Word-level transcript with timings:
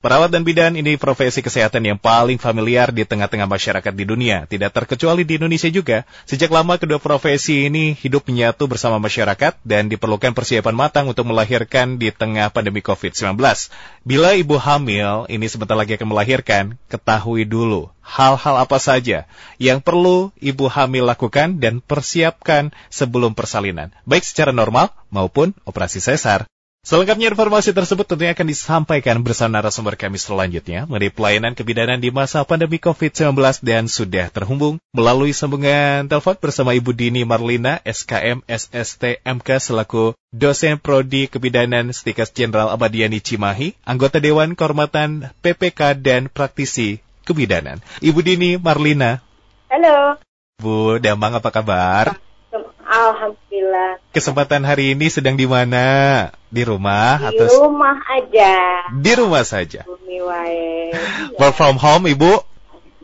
Perawat 0.00 0.32
dan 0.32 0.48
bidan 0.48 0.80
ini 0.80 0.96
profesi 0.96 1.44
kesehatan 1.44 1.84
yang 1.84 2.00
paling 2.00 2.40
familiar 2.40 2.88
di 2.88 3.04
tengah-tengah 3.04 3.44
masyarakat 3.44 3.92
di 3.92 4.08
dunia. 4.08 4.48
Tidak 4.48 4.72
terkecuali 4.72 5.28
di 5.28 5.36
Indonesia 5.36 5.68
juga. 5.68 6.08
Sejak 6.24 6.48
lama 6.48 6.80
kedua 6.80 6.96
profesi 6.96 7.68
ini 7.68 7.92
hidup 7.92 8.24
menyatu 8.24 8.64
bersama 8.64 8.96
masyarakat 8.96 9.60
dan 9.60 9.92
diperlukan 9.92 10.32
persiapan 10.32 10.72
matang 10.72 11.04
untuk 11.12 11.28
melahirkan 11.28 12.00
di 12.00 12.08
tengah 12.08 12.48
pandemi 12.48 12.80
COVID-19. 12.80 13.36
Bila 14.00 14.32
ibu 14.32 14.56
hamil 14.56 15.28
ini 15.28 15.44
sebentar 15.52 15.76
lagi 15.76 16.00
akan 16.00 16.08
melahirkan, 16.16 16.80
ketahui 16.88 17.44
dulu 17.44 17.92
hal-hal 18.00 18.56
apa 18.56 18.80
saja 18.80 19.28
yang 19.60 19.84
perlu 19.84 20.32
ibu 20.40 20.64
hamil 20.72 21.04
lakukan 21.04 21.60
dan 21.60 21.84
persiapkan 21.84 22.72
sebelum 22.88 23.36
persalinan, 23.36 23.92
baik 24.08 24.24
secara 24.24 24.48
normal 24.48 24.96
maupun 25.12 25.52
operasi 25.68 26.00
sesar. 26.00 26.48
Selengkapnya 26.80 27.28
informasi 27.28 27.76
tersebut 27.76 28.08
tentunya 28.08 28.32
akan 28.32 28.48
disampaikan 28.48 29.20
bersama 29.20 29.60
narasumber 29.60 30.00
kami 30.00 30.16
selanjutnya 30.16 30.88
mengenai 30.88 31.12
pelayanan 31.12 31.52
kebidanan 31.52 32.00
di 32.00 32.08
masa 32.08 32.40
pandemi 32.48 32.80
COVID-19 32.80 33.36
dan 33.60 33.84
sudah 33.84 34.32
terhubung 34.32 34.80
melalui 34.96 35.36
sambungan 35.36 36.08
telepon 36.08 36.40
bersama 36.40 36.72
Ibu 36.72 36.96
Dini 36.96 37.28
Marlina, 37.28 37.84
SKM 37.84 38.40
SST 38.48 39.20
MK 39.20 39.48
selaku 39.60 40.16
dosen 40.32 40.80
prodi 40.80 41.28
kebidanan 41.28 41.92
Stikas 41.92 42.32
Jenderal 42.32 42.72
Abadiani 42.72 43.20
Cimahi, 43.20 43.76
anggota 43.84 44.16
Dewan 44.16 44.56
Kehormatan 44.56 45.36
PPK 45.44 46.00
dan 46.00 46.32
praktisi 46.32 47.04
kebidanan. 47.28 47.84
Ibu 48.00 48.24
Dini 48.24 48.56
Marlina. 48.56 49.20
Halo. 49.68 50.16
Bu 50.56 50.96
Damang 50.96 51.36
apa 51.36 51.52
kabar? 51.52 52.16
Alhamdulillah. 53.00 53.90
Kesempatan 54.12 54.60
hari 54.68 54.92
ini 54.92 55.08
sedang 55.08 55.40
di 55.40 55.48
mana? 55.48 56.28
Di 56.52 56.62
rumah 56.68 57.16
di 57.16 57.26
atau 57.32 57.46
Di 57.48 57.56
rumah 57.56 57.96
aja. 58.12 58.52
Di 58.92 59.12
rumah 59.16 59.44
saja. 59.48 59.80
Bumi 59.88 60.18
wae. 60.20 60.92
Work 61.40 61.54
from 61.56 61.80
home, 61.80 62.04
Ibu? 62.12 62.32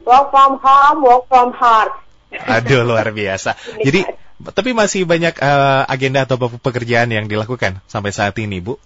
Work 0.04 0.26
from 0.28 0.60
home, 0.60 0.98
work 1.00 1.24
from 1.32 1.50
heart. 1.56 1.96
Aduh, 2.28 2.84
luar 2.84 3.08
biasa. 3.10 3.56
Jadi, 3.80 4.04
tapi 4.52 4.76
masih 4.76 5.08
banyak 5.08 5.40
uh, 5.40 5.88
agenda 5.88 6.28
atau 6.28 6.36
pekerjaan 6.60 7.08
yang 7.08 7.24
dilakukan 7.24 7.80
sampai 7.88 8.12
saat 8.12 8.36
ini, 8.36 8.60
Bu? 8.60 8.76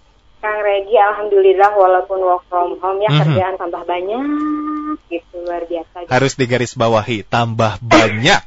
Kang 0.41 0.57
Regi, 0.65 0.97
Alhamdulillah 0.97 1.69
walaupun 1.77 2.17
work 2.25 2.43
from 2.49 2.73
home 2.81 2.97
ya 2.97 3.11
mm 3.11 3.13
-hmm. 3.13 3.21
kerjaan 3.21 3.55
tambah 3.61 3.83
banyak 3.85 4.23
gitu, 5.11 5.35
luar 5.45 5.63
biasa. 5.69 6.09
Harus 6.09 6.33
digaris 6.33 6.73
bawahi, 6.73 7.21
tambah 7.27 7.77
banyak. 7.83 8.41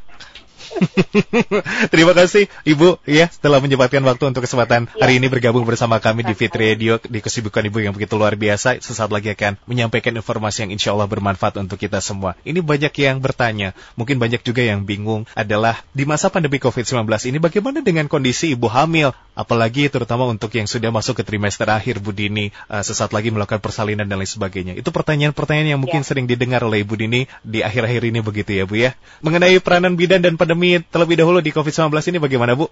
Terima 1.93 2.13
kasih 2.13 2.51
Ibu 2.67 3.03
ya 3.07 3.31
setelah 3.31 3.59
menyempatkan 3.63 4.03
waktu 4.05 4.25
untuk 4.31 4.43
kesempatan 4.45 4.91
ya. 4.91 5.07
hari 5.07 5.23
ini 5.23 5.31
bergabung 5.31 5.65
bersama 5.67 5.99
kami 6.03 6.27
di 6.27 6.35
Fit 6.37 6.53
Radio 6.55 6.99
di 7.03 7.19
kesibukan 7.23 7.65
Ibu 7.65 7.79
yang 7.85 7.95
begitu 7.95 8.19
luar 8.19 8.35
biasa. 8.35 8.79
Sesaat 8.81 9.11
lagi 9.11 9.33
akan 9.33 9.59
menyampaikan 9.69 10.15
informasi 10.15 10.67
yang 10.67 10.73
insya 10.75 10.93
Allah 10.93 11.09
bermanfaat 11.09 11.59
untuk 11.61 11.79
kita 11.79 12.03
semua. 12.03 12.37
Ini 12.43 12.61
banyak 12.61 12.93
yang 12.99 13.19
bertanya, 13.23 13.73
mungkin 13.95 14.19
banyak 14.19 14.43
juga 14.43 14.63
yang 14.65 14.85
bingung 14.85 15.27
adalah 15.35 15.81
di 15.95 16.05
masa 16.05 16.29
pandemi 16.29 16.59
COVID-19 16.59 17.07
ini 17.31 17.39
bagaimana 17.39 17.81
dengan 17.81 18.07
kondisi 18.11 18.53
ibu 18.53 18.67
hamil, 18.71 19.15
apalagi 19.35 19.91
terutama 19.91 20.27
untuk 20.27 20.51
yang 20.55 20.67
sudah 20.67 20.91
masuk 20.91 21.21
ke 21.21 21.23
trimester 21.27 21.67
akhir 21.69 22.01
Bu 22.01 22.15
Dini, 22.15 22.51
uh, 22.71 22.83
sesaat 22.83 23.11
lagi 23.13 23.31
melakukan 23.31 23.61
persalinan 23.61 24.07
dan 24.07 24.21
lain 24.21 24.31
sebagainya. 24.31 24.73
Itu 24.79 24.91
pertanyaan-pertanyaan 24.95 25.77
yang 25.77 25.81
mungkin 25.83 26.03
ya. 26.03 26.07
sering 26.07 26.27
didengar 26.31 26.63
oleh 26.65 26.83
Ibu 26.83 26.95
Dini 26.99 27.27
di 27.43 27.61
akhir-akhir 27.61 28.03
ini 28.09 28.21
begitu 28.25 28.51
ya 28.57 28.65
Bu 28.65 28.79
ya. 28.79 28.97
Mengenai 29.21 29.59
peranan 29.61 29.99
bidan 29.99 30.23
dan 30.23 30.35
pandemi 30.41 30.64
pandemi 30.65 30.81
terlebih 30.89 31.17
dahulu 31.21 31.39
di 31.45 31.53
COVID-19 31.53 31.93
ini 32.09 32.19
bagaimana 32.19 32.57
Bu? 32.57 32.67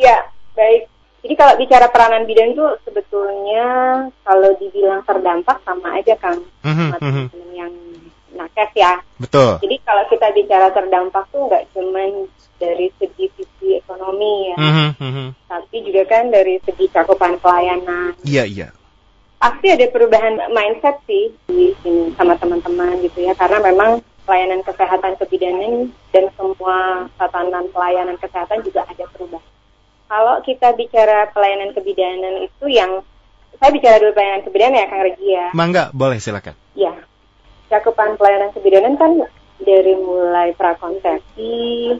Ya, 0.00 0.32
baik. 0.56 0.88
Jadi 1.20 1.34
kalau 1.36 1.54
bicara 1.60 1.86
peranan 1.92 2.24
bidan 2.24 2.54
itu 2.56 2.64
sebetulnya 2.86 3.66
kalau 4.22 4.50
dibilang 4.56 5.02
terdampak 5.02 5.60
sama 5.66 5.98
aja 5.98 6.14
kan 6.16 6.38
mm 6.62 6.94
-hmm. 6.94 7.26
yang 7.52 7.72
nakes 8.32 8.70
ya. 8.72 9.02
Betul. 9.18 9.58
Jadi 9.60 9.76
kalau 9.82 10.06
kita 10.08 10.30
bicara 10.32 10.70
terdampak 10.72 11.26
tuh 11.34 11.50
nggak 11.50 11.68
cuma 11.74 12.00
dari 12.62 12.88
segi 12.96 13.26
sisi 13.34 13.76
ekonomi 13.76 14.54
ya, 14.54 14.56
mm 14.56 14.72
-hmm. 14.94 15.28
tapi 15.50 15.76
juga 15.84 16.02
kan 16.06 16.30
dari 16.30 16.62
segi 16.64 16.86
cakupan 16.88 17.36
pelayanan. 17.42 18.14
Iya 18.22 18.46
iya. 18.46 18.68
Pasti 19.38 19.70
ada 19.70 19.86
perubahan 19.90 20.50
mindset 20.54 21.02
sih 21.06 21.34
di 21.50 21.74
sini 21.82 22.14
sama 22.14 22.38
teman-teman 22.38 23.02
gitu 23.02 23.26
ya, 23.26 23.34
karena 23.34 23.58
memang 23.62 24.02
pelayanan 24.28 24.60
kesehatan 24.60 25.16
kebidanan 25.16 25.88
dan 26.12 26.28
semua 26.36 27.08
tatanan 27.16 27.64
pelayanan 27.72 28.20
kesehatan 28.20 28.60
juga 28.60 28.84
ada 28.84 29.08
perubahan. 29.08 29.48
Kalau 30.08 30.36
kita 30.44 30.76
bicara 30.76 31.32
pelayanan 31.32 31.72
kebidanan 31.72 32.44
itu 32.44 32.68
yang 32.68 33.00
saya 33.56 33.72
bicara 33.72 33.96
dulu 33.96 34.12
pelayanan 34.12 34.44
kebidanan 34.44 34.76
ya 34.76 34.86
Kang 34.92 35.02
Regi 35.08 35.28
ya. 35.32 35.46
Mangga, 35.56 35.84
boleh 35.96 36.20
silakan. 36.20 36.52
Ya. 36.76 36.92
Cakupan 37.72 38.20
pelayanan 38.20 38.52
kebidanan 38.52 39.00
kan 39.00 39.16
dari 39.64 39.96
mulai 39.96 40.52
prakonsepsi, 40.52 41.96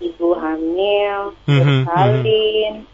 ibu 0.00 0.28
hamil, 0.40 1.36
mm 1.44 1.52
-hmm, 1.52 1.80
bersalin, 1.84 2.72
mm 2.80 2.84
-hmm 2.88 2.91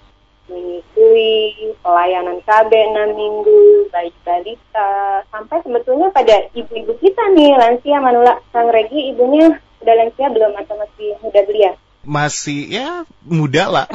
menyusui, 0.49 1.73
pelayanan 1.85 2.41
KB 2.43 2.73
6 2.73 3.21
minggu, 3.21 3.93
bayi 3.93 4.11
balita, 4.25 5.23
sampai 5.29 5.61
sebetulnya 5.63 6.09
pada 6.11 6.49
ibu-ibu 6.57 6.97
kita 6.99 7.23
nih, 7.37 7.57
lansia 7.57 8.01
Manula 8.01 8.41
Sang 8.51 8.73
Regi, 8.73 9.13
ibunya 9.13 9.61
udah 9.85 9.95
lansia 9.95 10.27
belum 10.33 10.53
atau 10.59 10.75
masih 10.81 11.09
muda 11.23 11.41
belia? 11.45 11.73
Masih 12.09 12.61
ya 12.73 13.05
muda 13.29 13.65
lah. 13.69 13.87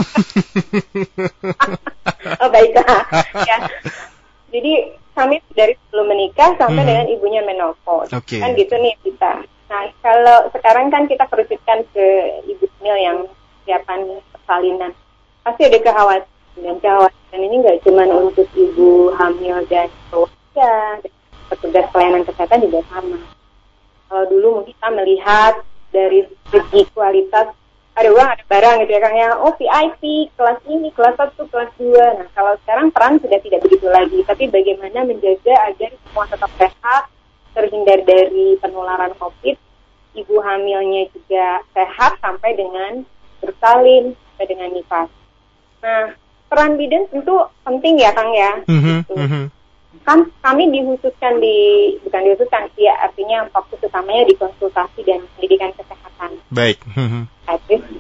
oh 2.42 2.50
baiklah. 2.54 3.04
ya. 3.50 3.58
Jadi 4.54 4.74
kami 5.18 5.42
dari 5.58 5.74
sebelum 5.88 6.10
menikah 6.10 6.54
sampai 6.62 6.84
hmm. 6.86 6.90
dengan 6.90 7.08
ibunya 7.10 7.42
menopause. 7.42 8.14
Okay. 8.14 8.42
Kan 8.42 8.54
gitu 8.54 8.78
nih 8.78 8.94
kita. 9.02 9.46
Nah 9.70 9.84
kalau 10.06 10.46
sekarang 10.54 10.94
kan 10.94 11.10
kita 11.10 11.26
kerucutkan 11.26 11.82
ke 11.90 12.06
ibu 12.46 12.66
hamil 12.78 12.98
yang 13.02 13.18
siapan 13.66 14.22
persalinan. 14.30 14.92
Pasti 15.42 15.62
ada 15.66 15.80
kekhawatiran 15.82 16.33
dan 16.58 16.78
kekhawatiran 16.78 17.42
ini 17.42 17.56
nggak 17.66 17.80
cuma 17.86 18.04
untuk 18.10 18.48
ibu 18.54 19.10
hamil 19.18 19.58
dan 19.68 19.90
keluarga, 20.10 20.74
petugas 21.50 21.86
pelayanan 21.90 22.24
kesehatan 22.26 22.66
juga 22.66 22.80
sama. 22.90 23.20
Kalau 24.10 24.24
dulu 24.30 24.48
mungkin 24.62 24.78
kita 24.78 24.88
melihat 24.94 25.54
dari 25.90 26.30
segi 26.54 26.82
kualitas 26.94 27.54
ada 27.94 28.10
uang 28.10 28.26
ada 28.26 28.44
barang 28.50 28.76
gitu 28.86 28.92
ya 28.94 29.02
Kang 29.06 29.16
ya. 29.18 29.30
Oh 29.38 29.54
VIP 29.54 30.34
kelas 30.34 30.60
ini 30.66 30.90
kelas 30.98 31.14
satu 31.14 31.46
kelas 31.50 31.70
dua. 31.78 32.18
Nah 32.18 32.28
kalau 32.34 32.58
sekarang 32.66 32.90
peran 32.90 33.22
sudah 33.22 33.38
tidak 33.38 33.62
begitu 33.62 33.86
lagi. 33.90 34.26
Tapi 34.26 34.50
bagaimana 34.50 35.06
menjaga 35.06 35.54
agar 35.70 35.94
semua 35.94 36.26
tetap 36.26 36.52
sehat 36.58 37.04
terhindar 37.54 38.02
dari 38.02 38.58
penularan 38.58 39.14
COVID 39.22 39.56
ibu 40.14 40.36
hamilnya 40.42 41.10
juga 41.14 41.62
sehat 41.74 42.18
sampai 42.22 42.58
dengan 42.58 43.06
bersalin 43.42 44.14
sampai 44.14 44.46
dengan 44.50 44.70
nifas. 44.74 45.10
Nah 45.86 46.18
peran 46.54 46.78
bidan 46.78 47.10
tentu 47.10 47.34
penting 47.66 47.98
ya 47.98 48.14
Kang 48.14 48.30
ya. 48.30 48.62
Mm-hmm, 48.70 48.98
mm-hmm. 49.10 49.44
Kan 50.06 50.30
kami 50.46 50.70
dikhususkan 50.70 51.42
di 51.42 51.58
bukan 52.06 52.22
dikhususkan 52.30 52.70
sih 52.78 52.86
ya 52.86 52.94
artinya 53.02 53.50
fokus 53.50 53.82
utamanya 53.82 54.30
di 54.30 54.38
konsultasi 54.38 55.02
dan 55.02 55.26
pendidikan 55.34 55.74
kesehatan. 55.74 56.38
Baik. 56.54 56.78
Mm-hmm. 56.94 57.26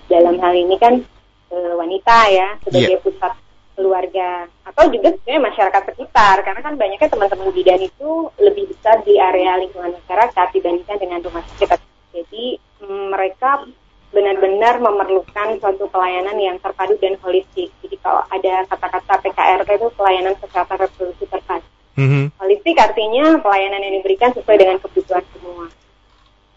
dalam 0.06 0.38
hal 0.38 0.54
ini 0.54 0.78
kan 0.78 1.02
e, 1.50 1.58
wanita 1.74 2.18
ya 2.30 2.54
sebagai 2.62 2.96
yeah. 2.96 3.02
pusat 3.02 3.34
keluarga 3.74 4.46
atau 4.70 4.86
juga 4.94 5.18
sebenarnya 5.18 5.50
masyarakat 5.50 5.82
sekitar 5.90 6.46
karena 6.46 6.62
kan 6.62 6.78
banyaknya 6.78 7.10
teman-teman 7.10 7.50
bidan 7.50 7.82
itu 7.82 8.30
lebih 8.38 8.70
besar 8.70 9.02
di 9.02 9.18
area 9.18 9.58
lingkungan 9.58 9.98
masyarakat 9.98 10.48
dibandingkan 10.54 10.98
dengan 11.02 11.20
rumah 11.26 11.42
sakit. 11.58 11.82
Jadi 12.14 12.62
mereka 12.86 13.66
benar-benar 14.14 14.78
memerlukan 14.78 15.58
suatu 15.58 15.90
pelayanan 15.90 16.38
yang 16.38 16.56
terpadu 16.62 16.96
dan 17.02 17.18
holistik. 17.26 17.74
Jadi 17.82 17.98
kalau 18.00 18.22
ada 18.30 18.64
kata-kata 18.70 19.14
PKRT 19.26 19.70
itu 19.82 19.88
pelayanan 19.98 20.38
kesehatan 20.38 20.78
reproduksi 20.78 21.26
terpadu. 21.26 21.66
Mm-hmm. 21.98 22.24
Holistik 22.38 22.78
artinya 22.78 23.38
pelayanan 23.42 23.82
yang 23.82 23.94
diberikan 24.02 24.30
sesuai 24.34 24.58
dengan 24.58 24.78
kebutuhan 24.82 25.26
semua. 25.34 25.66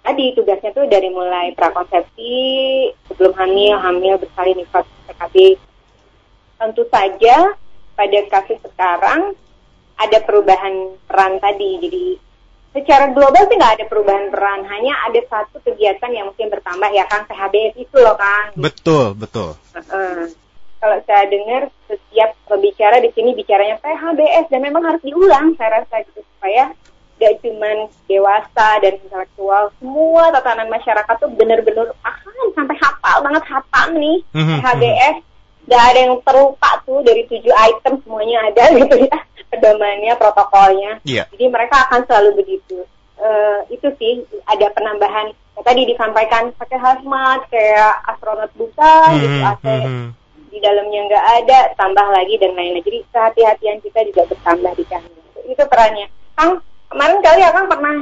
Tadi 0.07 0.25
tugasnya 0.39 0.71
tuh 0.71 0.87
dari 0.87 1.11
mulai 1.11 1.51
prakonsepsi, 1.59 2.37
sebelum 3.11 3.35
hamil, 3.35 3.75
hamil, 3.81 4.15
bersalin, 4.23 4.63
nifas, 4.63 4.87
PKB. 5.11 5.59
Tentu 6.57 6.87
saja 6.89 7.37
pada 7.99 8.19
kasus 8.31 8.61
sekarang 8.63 9.35
ada 9.99 10.19
perubahan 10.23 10.95
peran 11.09 11.43
tadi. 11.43 11.71
Jadi 11.83 12.05
secara 12.77 13.09
global 13.17 13.49
sih 13.49 13.57
nggak 13.57 13.75
ada 13.81 13.85
perubahan 13.89 14.29
peran, 14.29 14.69
hanya 14.69 14.93
ada 15.09 15.21
satu 15.33 15.65
kegiatan 15.65 16.13
yang 16.13 16.29
mungkin 16.29 16.53
bertambah 16.53 16.93
ya 16.93 17.09
Kang 17.09 17.25
PHBS 17.25 17.81
itu 17.81 17.97
loh 17.97 18.21
Kang. 18.21 18.53
Betul, 18.53 19.17
betul. 19.17 19.57
Uh, 19.73 20.29
kalau 20.77 20.99
saya 21.09 21.25
dengar 21.33 21.73
setiap 21.89 22.37
pembicara 22.45 23.01
di 23.01 23.09
sini 23.17 23.33
bicaranya 23.33 23.81
PHBS 23.81 24.53
dan 24.53 24.61
memang 24.61 24.85
harus 24.85 25.01
diulang 25.01 25.57
saya 25.57 25.81
rasa 25.81 26.05
gitu 26.05 26.21
supaya 26.37 26.77
gak 27.17 27.41
cuma 27.41 27.89
dewasa 28.05 28.69
dan 28.85 29.01
intelektual, 29.01 29.73
semua 29.81 30.29
tatanan 30.37 30.69
masyarakat 30.69 31.17
tuh 31.17 31.33
benar-benar 31.33 31.89
akan 32.05 32.35
sampai 32.53 32.77
hafal 32.77 33.25
banget 33.25 33.45
hafal 33.49 33.87
nih 33.97 34.21
mm-hmm. 34.37 34.59
PHBS. 34.61 35.17
Gak 35.67 35.83
ada 35.93 35.99
yang 35.99 36.15
terlupa 36.23 36.71
tuh 36.87 37.03
dari 37.03 37.27
tujuh 37.27 37.51
item 37.51 37.99
semuanya 38.07 38.39
ada 38.51 38.65
gitu 38.79 38.97
ya 39.07 39.19
pedomannya, 39.51 40.13
protokolnya. 40.19 40.93
Iya. 41.07 41.25
Jadi 41.31 41.45
mereka 41.49 41.87
akan 41.89 42.03
selalu 42.07 42.43
begitu. 42.43 42.83
Uh, 43.17 43.65
itu 43.73 43.89
sih 43.97 44.21
ada 44.45 44.69
penambahan 44.77 45.33
ya, 45.57 45.61
tadi 45.65 45.89
disampaikan 45.89 46.53
pakai 46.53 46.77
hazmat 46.77 47.49
kayak 47.49 47.97
astronot 48.13 48.53
buta 48.61 49.09
Hmm, 49.09 49.21
gitu 49.25 49.39
AC 49.41 49.65
hmm, 49.65 49.83
hmm. 49.89 50.09
di 50.53 50.59
dalamnya 50.61 51.01
nggak 51.09 51.25
ada 51.41 51.59
tambah 51.81 52.07
lagi 52.13 52.37
dan 52.37 52.53
lain-lain 52.53 52.85
jadi 52.85 52.99
kehati-hatian 53.09 53.81
kita 53.81 54.05
juga 54.13 54.23
bertambah 54.29 54.73
di 54.77 54.85
sana 54.85 55.09
itu 55.49 55.65
perannya 55.65 56.07
kang 56.37 56.61
kemarin 56.93 57.19
kali 57.25 57.41
ya 57.41 57.51
kang 57.57 57.67
pernah 57.73 57.97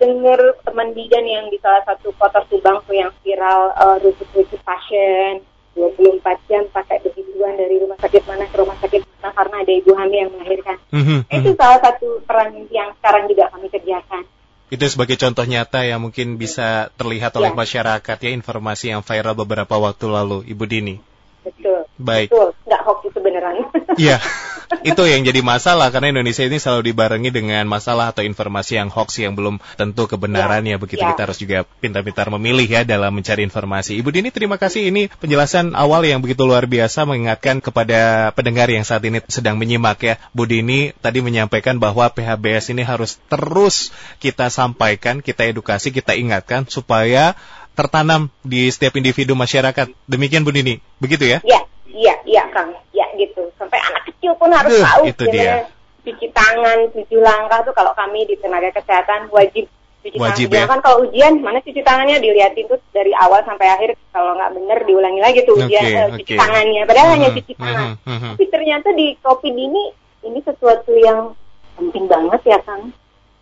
dengar 0.00 0.40
teman 0.64 0.88
bidan 0.96 1.24
yang 1.28 1.46
di 1.52 1.60
salah 1.60 1.84
satu 1.84 2.16
kota 2.16 2.40
Subang 2.48 2.80
tuh 2.88 2.96
yang 2.96 3.12
viral 3.20 3.76
uh, 3.76 3.96
rujuk-rujuk 4.00 4.60
pasien 4.64 5.44
24 5.76 6.48
jam 6.48 6.62
pakai 6.66 6.98
begituan 7.00 7.54
dari 7.54 7.76
rumah 7.76 7.94
sakit 7.96 8.24
mana 8.24 8.44
ke 8.44 8.56
rumah 8.56 8.76
sakit 8.80 9.00
mana 9.04 9.28
karena 9.30 9.56
ada 9.60 9.72
ibu 9.72 9.90
hamil 9.92 10.18
yang 10.18 10.32
melahirkan 10.32 10.76
Hmm, 10.88 11.04
hmm, 11.04 11.20
hmm. 11.22 11.36
itu 11.36 11.50
salah 11.54 11.78
satu 11.78 12.08
peran 12.24 12.50
yang 12.70 12.90
sekarang 12.96 13.28
juga 13.28 13.52
kami 13.52 13.68
kerjakan 13.68 14.24
Itu 14.66 14.82
sebagai 14.88 15.14
contoh 15.14 15.44
nyata 15.44 15.84
yang 15.84 16.02
mungkin 16.02 16.34
bisa 16.36 16.90
terlihat 16.96 17.30
oleh 17.36 17.52
Ya. 17.52 17.54
masyarakat 17.54 18.16
ya 18.18 18.30
informasi 18.32 18.90
yang 18.90 18.98
viral 18.98 19.36
beberapa 19.36 19.78
waktu 19.78 20.06
lalu, 20.08 20.42
Ibu 20.42 20.64
Dini. 20.66 20.96
betul 21.44 21.86
Baik. 21.94 22.34
betul 22.34 22.50
nggak 22.66 22.80
hoax 22.82 22.98
itu 23.06 23.18
beneran 23.22 23.54
Iya, 23.94 24.16
itu 24.82 25.02
yang 25.06 25.22
jadi 25.22 25.40
masalah 25.42 25.90
karena 25.94 26.14
Indonesia 26.14 26.42
ini 26.42 26.58
selalu 26.58 26.90
dibarengi 26.90 27.30
dengan 27.30 27.64
masalah 27.66 28.10
atau 28.10 28.22
informasi 28.26 28.78
yang 28.78 28.88
hoax 28.90 29.22
yang 29.22 29.38
belum 29.38 29.62
tentu 29.78 30.06
kebenarannya. 30.10 30.78
Begitu 30.78 31.02
ya. 31.02 31.14
kita 31.14 31.22
harus 31.26 31.38
juga 31.38 31.58
pintar-pintar 31.82 32.30
memilih 32.34 32.66
ya 32.66 32.82
dalam 32.82 33.14
mencari 33.14 33.46
informasi. 33.46 33.98
Ibu 33.98 34.10
Dini 34.10 34.28
terima 34.34 34.58
kasih 34.58 34.90
ini 34.90 35.06
penjelasan 35.22 35.74
awal 35.78 36.06
yang 36.06 36.22
begitu 36.22 36.46
luar 36.46 36.66
biasa 36.66 37.06
mengingatkan 37.06 37.62
kepada 37.62 38.30
pendengar 38.34 38.70
yang 38.70 38.82
saat 38.82 39.02
ini 39.06 39.22
sedang 39.30 39.58
menyimak 39.58 39.98
ya. 40.02 40.14
Bu 40.34 40.46
Dini 40.46 40.90
tadi 40.98 41.22
menyampaikan 41.22 41.78
bahwa 41.78 42.10
PHBS 42.10 42.74
ini 42.74 42.82
harus 42.82 43.18
terus 43.30 43.94
kita 44.18 44.50
sampaikan, 44.50 45.22
kita 45.22 45.46
edukasi, 45.46 45.94
kita 45.94 46.14
ingatkan 46.18 46.66
supaya 46.66 47.38
tertanam 47.76 48.32
di 48.40 48.66
setiap 48.72 48.96
individu 48.96 49.36
masyarakat. 49.36 49.92
Demikian 50.08 50.42
Bu 50.42 50.50
Dini, 50.50 50.80
begitu 50.96 51.28
ya? 51.28 51.38
Iya, 51.44 51.68
iya, 51.96 52.14
iya, 52.28 52.42
Kang. 52.52 52.76
Ya 52.92 53.08
gitu. 53.16 53.48
Sampai 53.56 53.80
anak 53.80 54.04
kecil 54.06 54.36
pun 54.36 54.52
harus 54.52 54.76
Duh, 54.76 54.84
tahu 54.84 55.02
itu 55.08 55.24
gimana 55.26 55.64
cuci 56.06 56.26
tangan, 56.30 56.78
tujuh 56.94 57.18
langkah 57.18 57.66
tuh 57.66 57.74
kalau 57.74 57.90
kami 57.98 58.22
di 58.30 58.38
tenaga 58.38 58.70
kesehatan 58.70 59.26
wajib 59.34 59.66
cuci 60.06 60.14
Wajib, 60.22 60.54
tangan. 60.54 60.62
ya? 60.62 60.70
Kan 60.70 60.80
kalau 60.86 60.96
ujian 61.02 61.32
mana 61.42 61.58
cuci 61.58 61.82
tangannya 61.82 62.22
dilihatin 62.22 62.70
tuh 62.70 62.78
dari 62.94 63.10
awal 63.10 63.42
sampai 63.42 63.66
akhir. 63.66 63.90
Kalau 64.14 64.38
nggak 64.38 64.54
bener 64.54 64.78
diulangi 64.86 65.18
lagi 65.18 65.42
tuh 65.42 65.58
ujian 65.58 65.82
Oke, 65.82 65.98
eh, 65.98 66.06
cuci 66.14 66.32
oke. 66.32 66.34
tangannya. 66.38 66.82
Padahal 66.86 67.08
hanya 67.18 67.28
Mhm, 67.32 67.36
cuci 67.42 67.52
tangan. 67.58 67.88
mhm, 67.98 68.06
mhm. 68.06 68.32
Tapi 68.38 68.44
ternyata 68.46 68.88
di 68.94 69.06
COVID 69.18 69.54
ini 69.58 69.82
ini 70.22 70.38
sesuatu 70.46 70.92
yang 70.94 71.34
penting 71.74 72.04
banget 72.06 72.40
ya, 72.46 72.58
Kang. 72.62 72.94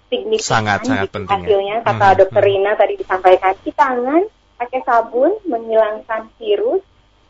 Signifikan 0.09 0.65
Sangat, 0.65 0.79
sangat 0.89 1.05
gitu 1.05 1.15
penting 1.21 1.37
ya. 1.37 1.45
hasilnya. 1.45 1.77
Kata 1.85 2.07
Mhm, 2.09 2.19
dokter 2.25 2.43
mhm. 2.43 2.49
Rina 2.49 2.73
tadi 2.77 2.95
disampaikan, 2.97 3.51
cuci 3.61 3.73
tangan 3.77 4.23
pakai 4.55 4.81
sabun 4.87 5.31
menghilangkan 5.45 6.21
virus 6.41 6.81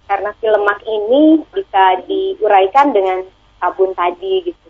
karena 0.04 0.30
si 0.40 0.46
lemak 0.48 0.80
ini 0.84 1.40
bisa 1.52 2.04
diuraikan 2.04 2.92
dengan 2.92 3.24
sabun 3.60 3.96
tadi 3.96 4.50
gitu. 4.50 4.64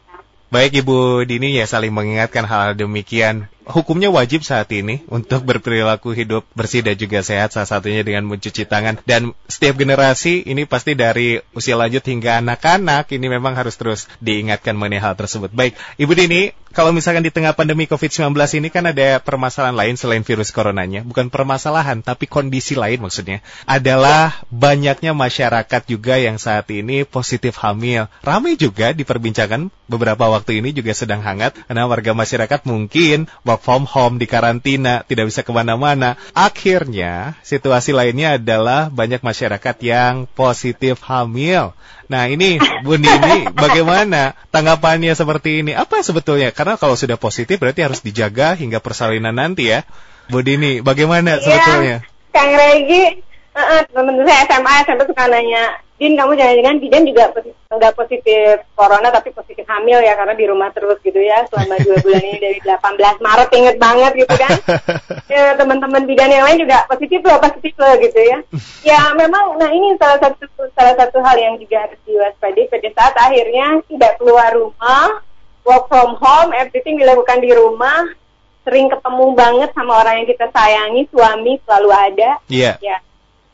Baik 0.54 0.86
Ibu 0.86 1.26
Dini 1.26 1.58
ya 1.58 1.66
saling 1.66 1.90
mengingatkan 1.90 2.46
hal 2.46 2.78
demikian. 2.78 3.50
Hukumnya 3.64 4.12
wajib 4.12 4.44
saat 4.44 4.69
ini 4.76 5.00
untuk 5.08 5.49
berperilaku 5.49 6.12
hidup 6.12 6.44
bersih 6.52 6.84
dan 6.84 7.00
juga 7.00 7.25
sehat 7.25 7.56
salah 7.56 7.64
satunya 7.64 8.05
dengan 8.05 8.28
mencuci 8.28 8.69
tangan 8.69 9.00
dan 9.08 9.32
setiap 9.49 9.81
generasi 9.81 10.44
ini 10.44 10.69
pasti 10.69 10.93
dari 10.93 11.40
usia 11.56 11.72
lanjut 11.72 12.05
hingga 12.05 12.44
anak-anak 12.44 13.08
ini 13.16 13.26
memang 13.32 13.56
harus 13.56 13.81
terus 13.81 14.05
diingatkan 14.20 14.76
mengenai 14.76 15.00
hal 15.00 15.16
tersebut. 15.16 15.49
Baik, 15.49 15.81
Ibu 15.96 16.12
Dini, 16.12 16.52
kalau 16.75 16.90
misalkan 16.90 17.22
di 17.22 17.31
tengah 17.31 17.55
pandemi 17.55 17.87
COVID-19 17.87 18.34
ini 18.58 18.66
kan 18.66 18.82
ada 18.82 19.22
permasalahan 19.22 19.78
lain 19.78 19.94
selain 19.94 20.26
virus 20.26 20.50
coronanya, 20.50 21.06
bukan 21.06 21.31
permasalahan 21.31 22.02
tapi 22.02 22.26
kondisi 22.26 22.75
lain 22.75 22.99
maksudnya. 22.99 23.46
Adalah 23.62 24.43
banyaknya 24.50 25.14
masyarakat 25.14 25.82
juga 25.87 26.19
yang 26.19 26.34
saat 26.37 26.66
ini 26.75 27.06
positif 27.06 27.62
hamil. 27.62 28.11
Ramai 28.26 28.58
juga 28.58 28.90
diperbincangkan 28.90 29.70
beberapa 29.87 30.26
waktu 30.26 30.58
ini 30.58 30.75
juga 30.75 30.90
sedang 30.99 31.22
hangat 31.22 31.55
karena 31.70 31.87
warga 31.87 32.11
masyarakat 32.11 32.66
mungkin 32.66 33.31
work 33.54 33.62
from 33.62 33.86
home 33.86 34.18
di 34.18 34.26
karantina 34.26 35.06
tidak 35.06 35.30
bisa 35.30 35.46
ke 35.46 35.54
mana-mana. 35.54 36.18
Akhirnya 36.34 37.38
situasi 37.46 37.94
lainnya 37.94 38.36
adalah 38.42 38.90
banyak 38.90 39.22
masyarakat 39.22 39.76
yang 39.78 40.26
positif 40.34 40.98
hamil. 41.06 41.70
Nah 42.10 42.26
ini 42.26 42.58
Bu 42.82 42.98
Dini 42.98 43.48
bagaimana 43.54 44.34
tanggapannya 44.50 45.14
seperti 45.14 45.62
ini? 45.62 45.72
Apa 45.72 46.02
sebetulnya? 46.02 46.50
Karena 46.50 46.74
kalau 46.74 46.98
sudah 46.98 47.14
positif 47.14 47.62
berarti 47.62 47.86
harus 47.86 48.02
dijaga 48.02 48.58
hingga 48.58 48.82
persalinan 48.82 49.38
nanti 49.38 49.70
ya. 49.70 49.86
Bu 50.26 50.42
Dini 50.42 50.82
bagaimana 50.82 51.38
sebetulnya? 51.38 52.02
Iya, 52.02 52.32
Kang 52.34 52.50
Regi, 52.50 53.22
uh, 53.54 53.82
teman-teman 53.86 54.26
saya 54.26 54.42
SMA, 54.50 54.74
SMP 54.82 55.02
suka 55.06 55.24
nanya, 55.30 55.83
Din 55.94 56.19
kamu 56.19 56.35
jangan-jangan 56.35 56.79
bidan 56.82 57.06
juga 57.06 57.31
nggak 57.70 57.94
positif 57.94 58.67
corona 58.75 59.14
tapi 59.14 59.31
positif 59.31 59.62
hamil 59.70 60.02
ya 60.02 60.19
karena 60.19 60.35
di 60.35 60.46
rumah 60.50 60.70
terus 60.75 60.99
gitu 61.06 61.19
ya 61.23 61.46
selama 61.46 61.79
dua 61.87 62.02
bulan 62.02 62.23
ini 62.23 62.38
dari 62.43 62.58
18 62.58 63.23
Maret 63.23 63.49
inget 63.55 63.76
banget 63.79 64.12
gitu 64.19 64.35
kan. 64.35 64.52
ya, 65.32 65.55
teman-teman 65.55 66.02
bidan 66.02 66.35
yang 66.35 66.44
lain 66.50 66.67
juga 66.67 66.82
positif 66.91 67.23
loh, 67.23 67.38
positif 67.38 67.73
loh 67.79 67.94
gitu 68.02 68.20
ya. 68.20 68.38
Ya 68.82 69.00
memang, 69.14 69.55
nah 69.55 69.70
ini 69.70 69.94
salah 69.99 70.19
satu 70.19 70.50
salah 70.75 70.94
satu 70.99 71.23
hal 71.23 71.37
yang 71.38 71.55
juga 71.62 71.87
harus 71.87 72.00
diwaspadai 72.02 72.70
pada 72.75 72.88
saat 72.90 73.14
akhirnya 73.14 73.67
tidak 73.87 74.19
keluar 74.19 74.50
rumah, 74.50 75.23
work 75.62 75.87
from 75.87 76.19
home, 76.19 76.50
everything 76.58 76.99
dilakukan 76.99 77.38
di 77.38 77.55
rumah, 77.55 78.02
sering 78.67 78.90
ketemu 78.90 79.26
banget 79.38 79.70
sama 79.76 80.02
orang 80.02 80.23
yang 80.23 80.29
kita 80.29 80.47
sayangi, 80.50 81.06
suami 81.12 81.61
selalu 81.62 81.90
ada, 81.94 82.31
Iya. 82.50 82.82
ya. 82.82 82.99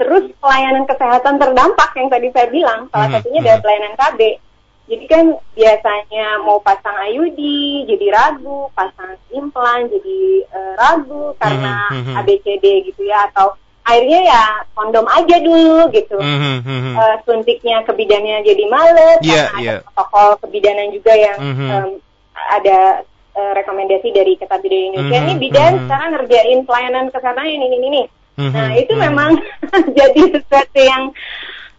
Terus 0.00 0.32
pelayanan 0.40 0.88
kesehatan 0.88 1.36
terdampak 1.36 1.92
yang 1.92 2.08
tadi 2.08 2.32
saya 2.32 2.48
bilang, 2.48 2.88
salah 2.88 3.12
Mhm, 3.12 3.14
satunya 3.20 3.40
dari 3.44 3.56
mhm. 3.60 3.62
pelayanan 3.62 3.94
KB. 4.00 4.20
Jadi 4.90 5.04
kan 5.06 5.24
biasanya 5.54 6.26
mau 6.42 6.58
pasang 6.58 6.96
IUD 7.04 7.40
jadi 7.86 8.06
ragu, 8.10 8.72
pasang 8.72 9.14
implan 9.30 9.86
jadi 9.86 10.18
eh, 10.48 10.72
ragu 10.74 11.36
karena 11.36 11.84
Mhm, 11.92 12.00
mhm. 12.00 12.14
ABCD 12.16 12.64
gitu 12.90 13.04
ya 13.04 13.28
atau 13.28 13.54
akhirnya 13.86 14.20
ya 14.24 14.42
kondom 14.72 15.06
aja 15.06 15.36
dulu 15.38 15.86
gitu. 15.92 16.16
Mhm, 16.16 16.54
mhm. 16.64 16.92
Eh, 16.96 17.16
suntiknya 17.22 17.84
ke 17.84 17.92
bidannya 17.92 18.42
jadi 18.42 18.64
males 18.66 19.20
Iya, 19.22 19.44
karena 19.52 19.60
iya. 19.62 19.74
ada 19.78 19.84
protokol 19.84 20.28
kebidanan 20.42 20.88
juga 20.90 21.12
yang 21.14 21.38
Mhm. 21.38 21.68
em, 21.70 21.86
ada 22.50 22.78
eh, 23.30 23.52
rekomendasi 23.62 24.10
dari 24.10 24.34
Kata 24.34 24.58
Bidan 24.58 24.90
Indonesia. 24.90 25.22
Mhm, 25.22 25.26
Ini 25.30 25.34
bidan 25.38 25.72
mhm. 25.76 25.80
sekarang 25.86 26.08
ngerjain 26.18 26.60
pelayanan 26.66 27.04
kesehatan 27.14 27.46
ini 27.46 27.66
ini 27.68 27.86
ini. 27.86 28.02
Nah 28.48 28.70
itu 28.76 28.92
mhm. 28.96 29.02
memang 29.04 29.30
jadi 29.98 30.20
sesuatu 30.32 30.80
yang 30.80 31.12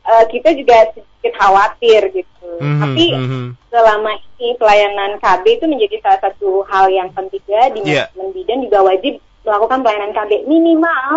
eh, 0.05 0.25
kita 0.29 0.49
juga 0.53 0.77
sedikit 0.93 1.33
khawatir 1.41 2.01
gitu. 2.13 2.49
Mhm, 2.61 2.81
Tapi 2.81 3.05
mhm. 3.17 3.43
selama 3.73 4.11
ini 4.37 4.53
pelayanan 4.61 5.11
KB 5.17 5.45
itu 5.57 5.65
menjadi 5.65 5.95
salah 6.05 6.19
satu 6.29 6.61
hal 6.69 6.85
yang 6.93 7.09
penting 7.17 7.41
juga 7.49 7.73
di 7.73 7.79
Iya. 7.85 8.09
manajemen 8.13 8.29
bidan 8.37 8.59
juga 8.65 8.79
wajib 8.85 9.13
melakukan 9.41 9.79
pelayanan 9.81 10.13
KB 10.13 10.31
minimal 10.45 11.11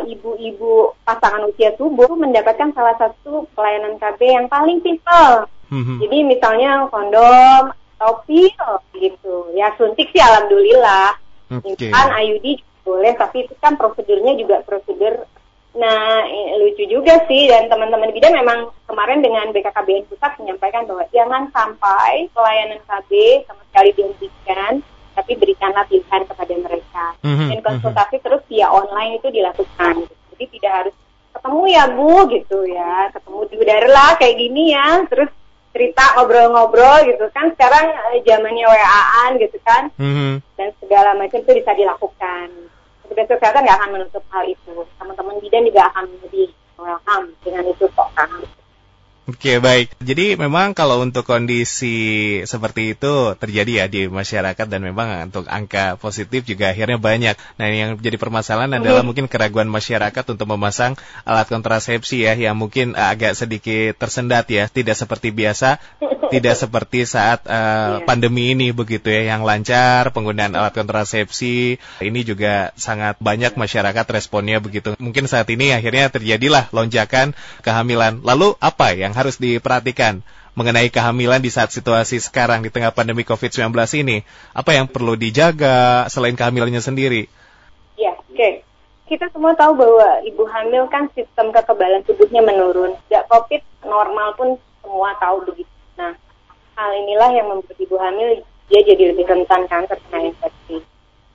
ibu-ibu 0.00 0.96
pasangan 1.04 1.44
usia 1.44 1.76
subur 1.76 2.08
mendapatkan 2.16 2.72
salah 2.72 2.96
satu 2.96 3.44
pelayanan 3.52 4.00
KB 4.00 4.20
yang 4.24 4.46
paling 4.48 4.80
simpel. 4.80 5.44
Mhm. 5.68 6.00
Jadi 6.02 6.18
misalnya 6.24 6.88
kondom 6.88 7.72
atau 8.00 8.24
pil 8.24 8.72
gitu. 8.96 9.52
Ya 9.52 9.68
suntik 9.76 10.08
sih 10.10 10.22
alhamdulillah. 10.24 11.20
Implan 11.50 12.08
IUD 12.14 12.62
boleh 12.82 13.12
tapi 13.14 13.46
itu 13.46 13.54
kan 13.60 13.76
prosedurnya 13.76 14.34
juga 14.36 14.62
prosedur 14.64 15.26
Nah, 15.70 16.26
eh, 16.26 16.58
lucu 16.58 16.82
juga 16.90 17.22
sih 17.30 17.46
dan 17.46 17.70
teman-teman 17.70 18.10
bidan 18.10 18.34
memang 18.34 18.74
kemarin 18.90 19.22
dengan 19.22 19.54
BKKBN 19.54 20.10
pusat 20.10 20.34
menyampaikan 20.42 20.82
bahwa 20.82 21.06
jangan 21.14 21.46
sampai 21.54 22.26
pelayanan 22.34 22.82
KB 22.90 23.10
sama 23.46 23.62
sekali 23.70 23.94
dihentikan, 23.94 24.82
tapi 25.14 25.32
berikanlah 25.38 25.86
pilihan 25.86 26.26
kepada 26.26 26.54
mereka. 26.58 27.06
Mhm, 27.22 27.46
Dan 27.54 27.58
konsultasi 27.62 28.18
terus 28.18 28.42
via 28.50 28.66
online 28.66 29.22
itu 29.22 29.30
dilakukan. 29.30 30.10
Jadi 30.34 30.44
tidak 30.58 30.72
harus 30.74 30.94
ketemu 31.38 31.62
ya 31.70 31.84
Bu 31.94 32.14
gitu 32.34 32.58
ya, 32.66 32.94
ketemu 33.14 33.38
di 33.46 33.54
udara 33.62 33.88
lah 33.94 34.10
kayak 34.18 34.36
gini 34.42 34.74
ya, 34.74 35.06
terus 35.06 35.30
cerita 35.70 36.02
ngobrol-ngobrol 36.14 37.06
gitu 37.06 37.24
kan 37.30 37.46
sekarang 37.54 37.94
eh, 38.10 38.20
zamannya 38.26 38.66
WA-an 38.66 39.38
gitu 39.38 39.58
kan 39.62 39.86
Mhm. 39.94 40.42
dan 40.58 40.68
segala 40.82 41.14
macam 41.14 41.38
itu 41.38 41.52
bisa 41.54 41.72
dilakukan. 41.72 42.46
Petugas 43.06 43.26
kesehatan 43.26 43.62
nggak 43.66 43.78
akan 43.78 43.90
menutup 43.90 44.22
hal 44.30 44.44
itu. 44.46 44.74
Teman-teman 44.98 45.38
bidan 45.38 45.66
juga 45.66 45.90
akan 45.90 46.04
menjadi 46.10 46.42
welcome 46.78 47.26
dengan 47.42 47.64
itu 47.66 47.84
kok 47.90 48.08
kan. 48.14 48.30
Oke 49.30 49.62
baik. 49.62 49.94
Jadi 50.02 50.34
memang 50.34 50.74
kalau 50.74 50.98
untuk 50.98 51.22
kondisi 51.22 52.42
seperti 52.42 52.98
itu 52.98 53.38
terjadi 53.38 53.72
ya 53.72 53.84
di 53.86 54.10
masyarakat 54.10 54.66
dan 54.66 54.82
memang 54.82 55.30
untuk 55.30 55.46
angka 55.46 55.94
positif 56.02 56.42
juga 56.42 56.74
akhirnya 56.74 56.98
banyak. 56.98 57.38
Nah 57.54 57.66
yang 57.70 57.94
jadi 57.94 58.18
permasalahan 58.18 58.82
adalah 58.82 59.06
mungkin 59.06 59.30
keraguan 59.30 59.70
masyarakat 59.70 60.24
untuk 60.34 60.46
memasang 60.50 60.98
alat 61.22 61.46
kontrasepsi 61.46 62.26
ya 62.26 62.34
yang 62.34 62.58
mungkin 62.58 62.98
agak 62.98 63.38
sedikit 63.38 63.94
tersendat 64.02 64.50
ya, 64.50 64.66
tidak 64.66 64.98
seperti 64.98 65.30
biasa, 65.30 65.78
tidak 66.34 66.58
seperti 66.66 67.06
saat 67.06 67.46
uh, 67.46 68.02
pandemi 68.02 68.50
ini 68.50 68.74
begitu 68.74 69.14
ya 69.14 69.30
yang 69.30 69.46
lancar 69.46 70.10
penggunaan 70.10 70.58
alat 70.58 70.74
kontrasepsi. 70.74 71.78
Ini 72.02 72.20
juga 72.26 72.74
sangat 72.74 73.22
banyak 73.22 73.54
masyarakat 73.54 74.06
responnya 74.10 74.58
begitu. 74.58 74.98
Mungkin 74.98 75.30
saat 75.30 75.46
ini 75.54 75.70
akhirnya 75.70 76.10
terjadilah 76.10 76.66
lonjakan 76.74 77.38
kehamilan. 77.62 78.26
Lalu 78.26 78.58
apa 78.58 78.90
yang 78.98 79.14
harus 79.20 79.36
diperhatikan 79.36 80.24
mengenai 80.58 80.90
kehamilan 80.90 81.38
di 81.38 81.52
saat 81.52 81.70
situasi 81.70 82.18
sekarang 82.18 82.64
di 82.64 82.72
tengah 82.72 82.90
pandemi 82.90 83.22
COVID-19 83.22 83.70
ini? 84.00 84.24
Apa 84.56 84.74
yang 84.74 84.90
perlu 84.90 85.14
dijaga 85.14 86.08
selain 86.10 86.34
kehamilannya 86.34 86.82
sendiri? 86.82 87.28
Ya, 87.94 88.16
oke. 88.16 88.34
Okay. 88.34 88.54
Kita 89.10 89.26
semua 89.34 89.58
tahu 89.58 89.74
bahwa 89.74 90.22
ibu 90.22 90.46
hamil 90.46 90.86
kan 90.86 91.10
sistem 91.18 91.50
kekebalan 91.50 92.06
tubuhnya 92.06 92.46
menurun. 92.46 92.94
Sejak 93.06 93.26
COVID 93.26 93.62
normal 93.82 94.38
pun 94.38 94.48
semua 94.86 95.18
tahu 95.18 95.50
begitu. 95.50 95.70
Nah, 95.98 96.14
hal 96.78 96.90
inilah 96.94 97.30
yang 97.34 97.50
membuat 97.50 97.74
ibu 97.74 97.98
hamil 97.98 98.38
dia 98.70 98.80
jadi 98.86 99.10
lebih 99.10 99.26
rentan 99.26 99.66
kan 99.66 99.82
terkena 99.90 100.30
infeksi. 100.30 100.78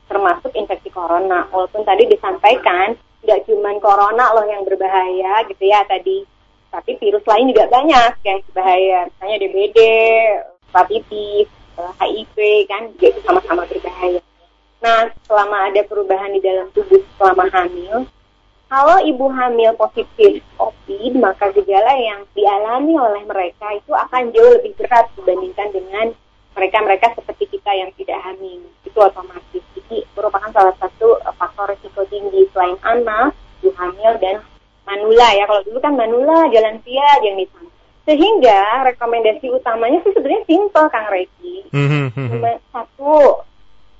Termasuk 0.08 0.56
infeksi 0.56 0.88
corona. 0.88 1.52
Walaupun 1.52 1.84
tadi 1.84 2.08
disampaikan 2.08 2.96
tidak 3.26 3.44
cuma 3.50 3.74
corona 3.82 4.32
loh 4.38 4.46
yang 4.46 4.62
berbahaya 4.64 5.44
gitu 5.50 5.66
ya 5.66 5.82
tadi 5.90 6.24
tapi 6.72 6.98
virus 7.00 7.26
lain 7.28 7.52
juga 7.52 7.66
banyak 7.72 8.12
yang 8.26 8.40
berbahaya 8.50 9.00
misalnya 9.10 9.38
DBD, 9.42 9.80
hepatitis, 10.70 11.48
HIV 11.76 12.36
kan 12.72 12.82
juga 12.96 13.08
itu 13.12 13.20
sama-sama 13.24 13.64
berbahaya. 13.68 14.22
Nah, 14.84 15.10
selama 15.26 15.72
ada 15.72 15.82
perubahan 15.88 16.32
di 16.36 16.42
dalam 16.44 16.70
tubuh 16.72 17.02
selama 17.18 17.50
hamil, 17.50 18.06
kalau 18.66 18.98
ibu 19.02 19.30
hamil 19.30 19.78
positif 19.78 20.42
COVID, 20.58 21.12
maka 21.22 21.54
gejala 21.54 21.94
yang 21.96 22.26
dialami 22.34 22.98
oleh 22.98 23.24
mereka 23.26 23.72
itu 23.78 23.94
akan 23.94 24.34
jauh 24.34 24.58
lebih 24.60 24.74
berat 24.78 25.06
dibandingkan 25.16 25.70
dengan 25.70 26.06
mereka-mereka 26.56 27.14
seperti 27.14 27.56
kita 27.56 27.72
yang 27.76 27.92
tidak 27.94 28.20
hamil. 28.26 28.64
Itu 28.82 29.00
otomatis. 29.00 29.64
Jadi 29.76 30.08
merupakan 30.18 30.50
salah 30.50 30.76
satu 30.82 31.20
faktor 31.38 31.78
risiko 31.78 32.04
tinggi 32.10 32.48
selain 32.52 32.80
anak, 32.82 33.38
ibu 33.62 33.70
hamil, 33.78 34.18
dan 34.18 34.42
manula 34.86 35.28
ya. 35.34 35.44
Kalau 35.50 35.62
dulu 35.66 35.78
kan 35.82 35.94
manula, 35.98 36.48
jalan 36.54 36.80
via, 36.86 37.10
yang 37.26 37.36
di 37.36 37.46
sana. 37.50 37.70
Sehingga 38.06 38.86
rekomendasi 38.94 39.50
utamanya 39.50 39.98
sih 40.06 40.14
sebenarnya 40.14 40.46
simple 40.46 40.88
Kang 40.94 41.10
Reki. 41.10 41.74
Mm-hmm. 41.74 42.46
Satu, 42.70 43.42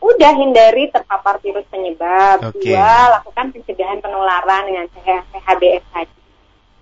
udah 0.06 0.32
hindari 0.38 0.94
terpapar 0.94 1.42
virus 1.42 1.66
penyebab. 1.74 2.54
Okay. 2.54 2.78
Dua, 2.78 3.18
lakukan 3.18 3.50
pencegahan 3.50 4.00
penularan 4.06 4.70
dengan 4.70 4.86
PHBS 4.94 5.84
tadi. 5.90 6.18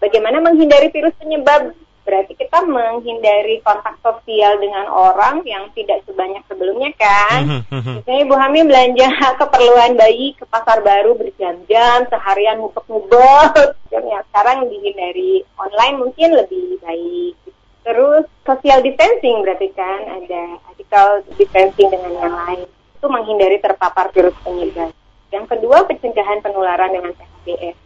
Bagaimana 0.03 0.43
menghindari 0.43 0.91
virus 0.91 1.15
penyebab? 1.15 1.72
Berarti 2.03 2.36
kita 2.36 2.67
menghindari 2.67 3.63
kontak 3.63 3.95
sosial 4.03 4.60
dengan 4.60 4.91
orang 4.91 5.39
yang 5.48 5.72
tidak 5.72 6.03
sebanyak 6.03 6.43
sebelumnya 6.51 6.91
kan. 7.00 7.63
Misalnya 7.72 8.22
ibu 8.27 8.36
hamil 8.36 8.67
belanja 8.67 9.07
keperluan 9.39 9.95
bayi 9.95 10.36
ke 10.36 10.43
pasar 10.51 10.83
baru 10.83 11.15
berjam-jam, 11.15 12.07
seharian 12.12 12.60
ngubek-ngubek. 12.60 13.79
Ya, 13.93 14.19
sekarang 14.29 14.67
dihindari 14.74 15.45
online 15.53 16.01
mungkin 16.01 16.33
lebih 16.33 16.81
baik. 16.81 17.38
Terus 17.86 18.25
social 18.41 18.79
distancing 18.81 19.45
berarti 19.45 19.69
kan 19.72 20.01
ada 20.07 20.60
physical 20.69 21.22
distancing 21.38 21.88
dengan 21.93 22.12
yang 22.19 22.36
lain. 22.36 22.67
Itu 23.00 23.07
menghindari 23.07 23.62
terpapar 23.62 24.10
virus 24.12 24.36
penyebab. 24.41 24.91
Yang 25.29 25.45
kedua 25.50 25.86
pencegahan 25.89 26.41
penularan 26.45 26.93
dengan 26.93 27.13
PHBS. 27.17 27.77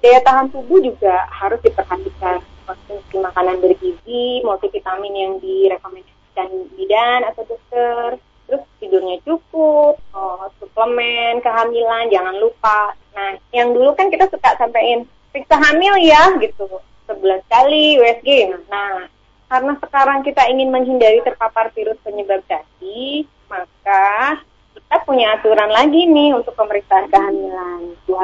Daya 0.00 0.20
tahan 0.24 0.48
tubuh 0.48 0.80
juga 0.80 1.28
harus 1.28 1.60
diperhatikan 1.60 2.40
konsumsi 2.70 3.18
makanan 3.18 3.58
bergizi, 3.58 4.42
multivitamin 4.46 5.14
yang 5.14 5.32
direkomendasikan 5.42 6.48
bidan 6.78 7.26
atau 7.26 7.42
dokter, 7.42 8.22
terus 8.46 8.62
tidurnya 8.78 9.18
cukup, 9.26 9.98
oh, 10.14 10.46
suplemen, 10.62 11.42
kehamilan, 11.42 12.10
jangan 12.10 12.36
lupa. 12.38 12.94
Nah, 13.14 13.38
yang 13.50 13.74
dulu 13.74 13.94
kan 13.98 14.10
kita 14.10 14.30
suka 14.30 14.54
sampaikan 14.54 15.06
periksa 15.34 15.58
hamil 15.58 15.94
ya 15.98 16.38
gitu, 16.38 16.66
sebulan 17.10 17.42
sekali 17.46 17.98
USG. 17.98 18.28
Nah, 18.70 19.10
karena 19.50 19.74
sekarang 19.82 20.22
kita 20.22 20.46
ingin 20.46 20.70
menghindari 20.70 21.18
terpapar 21.26 21.74
virus 21.74 21.98
penyebab 22.06 22.42
tadi, 22.46 23.26
maka 23.50 24.38
kita 24.78 24.96
punya 25.02 25.34
aturan 25.34 25.70
lagi 25.70 26.06
nih 26.06 26.34
untuk 26.34 26.54
pemeriksaan 26.54 27.10
kehamilan, 27.10 27.98
Bu 28.06 28.14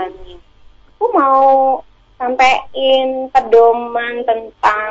Aku 0.96 1.06
mau 1.12 1.42
sampaikan 2.16 3.28
pedoman 3.28 4.24
tentang 4.24 4.90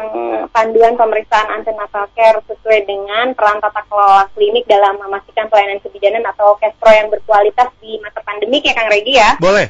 panduan 0.54 0.94
pemeriksaan 0.94 1.50
antenatal 1.58 2.06
care 2.14 2.38
sesuai 2.46 2.86
dengan 2.86 3.34
peran 3.34 3.58
tata 3.58 3.82
kelola 3.90 4.30
klinik 4.38 4.70
dalam 4.70 5.02
memastikan 5.02 5.50
pelayanan 5.50 5.82
kebijakan 5.82 6.22
atau 6.30 6.54
kespro 6.62 6.94
yang 6.94 7.10
berkualitas 7.10 7.74
di 7.82 7.98
masa 8.06 8.22
pandemi 8.22 8.62
ya 8.62 8.78
Kang 8.78 8.94
Regi 8.94 9.14
ya. 9.18 9.32
Boleh. 9.42 9.68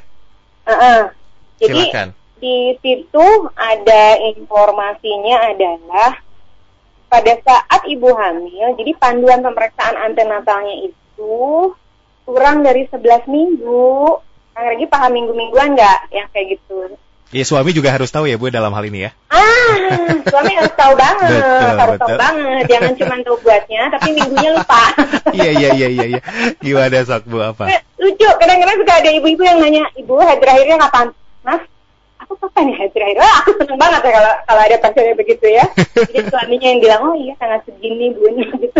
Uh 0.68 0.72
-uh. 0.76 1.02
Jadi 1.56 1.82
Silakan. 1.88 2.10
di 2.44 2.76
situ 2.84 3.28
ada 3.56 4.04
informasinya 4.36 5.56
adalah 5.56 6.20
pada 7.08 7.34
saat 7.40 7.82
ibu 7.88 8.12
hamil, 8.12 8.76
jadi 8.76 8.92
panduan 9.00 9.40
pemeriksaan 9.40 9.96
antenatalnya 9.96 10.92
itu 10.92 11.72
kurang 12.28 12.68
dari 12.68 12.84
11 12.92 13.32
minggu. 13.32 14.20
Kang 14.52 14.68
Regi 14.68 14.86
paham 14.92 15.16
minggu-mingguan 15.16 15.80
nggak 15.80 16.12
yang 16.12 16.28
kayak 16.36 16.60
gitu? 16.60 17.00
Ya 17.36 17.44
suami 17.44 17.76
juga 17.76 17.92
harus 17.92 18.08
tahu 18.08 18.32
ya 18.32 18.40
Bu 18.40 18.48
dalam 18.48 18.72
hal 18.72 18.88
ini 18.88 19.12
ya. 19.12 19.12
Ah, 19.28 19.76
suami 20.24 20.56
harus 20.56 20.72
tahu 20.72 20.96
banget, 20.96 21.36
betul, 21.36 21.76
harus 21.76 22.00
betul. 22.00 22.08
tahu 22.08 22.16
banget. 22.16 22.64
Jangan 22.72 22.92
cuma 22.96 23.16
tahu 23.28 23.38
buatnya, 23.44 23.82
tapi 23.92 24.08
minggunya 24.16 24.52
lupa. 24.56 24.84
iya 25.36 25.52
iya 25.52 25.70
iya 25.76 25.88
iya. 25.92 26.06
iya. 26.16 26.22
Gimana 26.64 27.04
sok 27.04 27.28
Bu 27.28 27.44
apa? 27.44 27.68
Eh, 27.68 27.80
lucu, 28.00 28.24
kadang-kadang 28.40 28.80
suka 28.80 28.94
ada 29.04 29.12
ibu-ibu 29.12 29.44
yang 29.44 29.60
nanya, 29.60 29.84
ibu 30.00 30.16
haid 30.16 30.40
terakhirnya 30.40 30.80
kapan? 30.88 31.12
Mas, 31.44 31.62
aku 32.24 32.40
kapan 32.40 32.72
ya 32.72 32.76
haid 32.80 32.92
terakhir? 32.96 33.20
Wah, 33.20 33.36
aku 33.44 33.52
seneng 33.60 33.80
banget 33.84 34.00
ya 34.00 34.12
kalau 34.16 34.34
kalau 34.48 34.62
ada 34.64 34.78
pacarnya 34.80 35.16
begitu 35.20 35.46
ya. 35.52 35.66
Jadi 35.92 36.20
suaminya 36.32 36.68
yang 36.72 36.80
bilang, 36.80 37.02
oh 37.04 37.16
iya 37.20 37.34
sangat 37.36 37.68
segini 37.68 38.16
bu 38.16 38.32
gitu. 38.64 38.80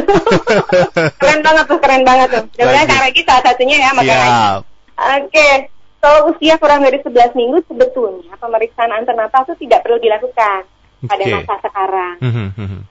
keren 1.20 1.44
banget 1.44 1.66
tuh, 1.68 1.80
keren 1.84 2.08
banget 2.08 2.28
tuh. 2.32 2.44
Mudah-mudahan 2.56 2.88
Kak 2.88 3.04
Regi 3.04 3.22
salah 3.28 3.44
satunya 3.44 3.84
ya, 3.84 3.92
makanya. 3.92 4.64
Oke. 4.96 5.28
Okay 5.28 5.75
kalau 6.06 6.30
usia 6.30 6.62
kurang 6.62 6.86
dari 6.86 7.02
11 7.02 7.34
minggu 7.34 7.66
sebetulnya 7.66 8.38
pemeriksaan 8.38 8.94
antenatal 8.94 9.42
itu 9.50 9.66
tidak 9.66 9.82
perlu 9.82 9.98
dilakukan 9.98 10.62
okay. 11.02 11.10
pada 11.10 11.26
masa 11.34 11.54
sekarang. 11.66 12.16
Mm 12.22 12.34
-hmm. 12.54 12.82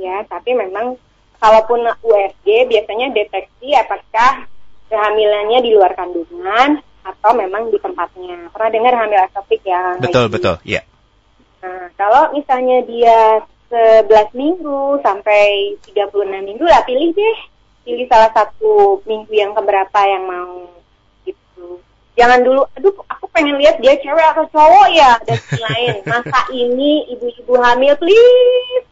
Ya, 0.00 0.24
tapi 0.24 0.56
memang 0.56 0.96
kalaupun 1.36 1.84
USG 2.00 2.64
biasanya 2.64 3.12
deteksi 3.12 3.76
apakah 3.76 4.48
kehamilannya 4.88 5.60
di 5.60 5.76
luar 5.76 5.92
kandungan 5.92 6.80
atau 7.04 7.36
memang 7.36 7.68
di 7.68 7.76
tempatnya. 7.76 8.48
Pernah 8.48 8.70
dengar 8.72 8.94
hamil 8.96 9.20
ektopik 9.28 9.60
ya? 9.60 10.00
Betul, 10.00 10.32
betul, 10.32 10.56
iya. 10.64 10.80
Yeah. 10.80 10.84
Nah, 11.60 11.84
kalau 12.00 12.32
misalnya 12.32 12.80
dia 12.88 13.44
11 13.68 14.08
minggu 14.32 15.04
sampai 15.04 15.76
36 15.84 16.48
minggu 16.48 16.64
lah 16.64 16.80
pilih 16.88 17.12
deh. 17.12 17.38
Pilih 17.84 18.08
salah 18.08 18.32
satu 18.32 19.04
minggu 19.04 19.28
yang 19.36 19.52
keberapa 19.52 20.00
yang 20.08 20.24
mau 20.24 20.64
jangan 22.14 22.40
dulu 22.42 22.62
aduh 22.78 22.94
aku 23.10 23.26
pengen 23.34 23.58
lihat 23.58 23.78
dia 23.82 23.98
cewek 23.98 24.26
atau 24.34 24.46
cowok 24.50 24.88
ya? 24.94 25.18
Dan 25.26 25.38
lain 25.58 25.94
masa 26.06 26.40
ini 26.54 27.06
ibu-ibu 27.14 27.54
hamil 27.58 27.94
please 27.98 28.86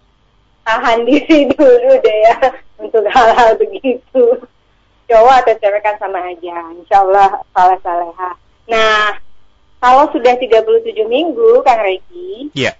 tahan 0.62 1.02
diri 1.08 1.50
dulu 1.50 1.92
deh 2.02 2.18
ya 2.26 2.36
untuk 2.78 3.06
hal-hal 3.10 3.54
begitu. 3.58 4.24
Cowok 5.10 5.34
atau 5.44 5.54
cewek 5.58 5.82
kan 5.82 5.96
sama 5.98 6.18
aja 6.26 6.56
insya 6.74 7.02
Allah 7.02 7.42
salah 7.54 7.78
saleha. 7.82 8.30
Nah 8.70 9.18
kalau 9.82 10.06
sudah 10.14 10.38
37 10.38 10.94
minggu 11.10 11.62
Kang 11.66 11.82
Regi 11.82 12.54
yeah. 12.54 12.78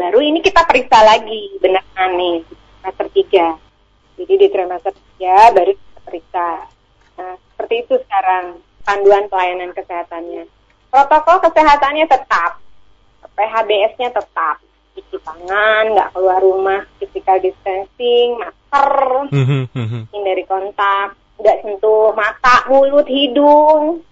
baru 0.00 0.24
ini 0.24 0.40
kita 0.40 0.64
periksa 0.64 1.04
lagi 1.04 1.60
benar 1.60 1.84
nih 2.16 2.40
trimester 2.80 3.08
3 3.60 4.16
jadi 4.16 4.32
di 4.38 4.46
trimester 4.48 4.92
3 5.20 5.56
baru 5.56 5.72
kita 5.76 6.00
periksa. 6.04 6.48
Nah 7.20 7.32
seperti 7.36 7.74
itu 7.84 7.94
sekarang 8.08 8.44
panduan 8.82 9.26
pelayanan 9.30 9.70
kesehatannya. 9.74 10.46
Protokol 10.92 11.36
kesehatannya 11.48 12.04
tetap, 12.04 12.60
PHBS-nya 13.32 14.12
tetap, 14.12 14.60
cuci 14.92 15.16
tangan, 15.24 15.96
nggak 15.96 16.10
keluar 16.12 16.38
rumah, 16.44 16.84
physical 17.00 17.40
distancing, 17.40 18.36
masker, 18.36 18.92
mhm, 19.32 19.60
mhm. 19.72 20.00
hindari 20.12 20.44
kontak, 20.44 21.16
nggak 21.40 21.60
sentuh 21.64 22.12
mata, 22.12 22.68
mulut, 22.68 23.08
hidung, 23.08 24.04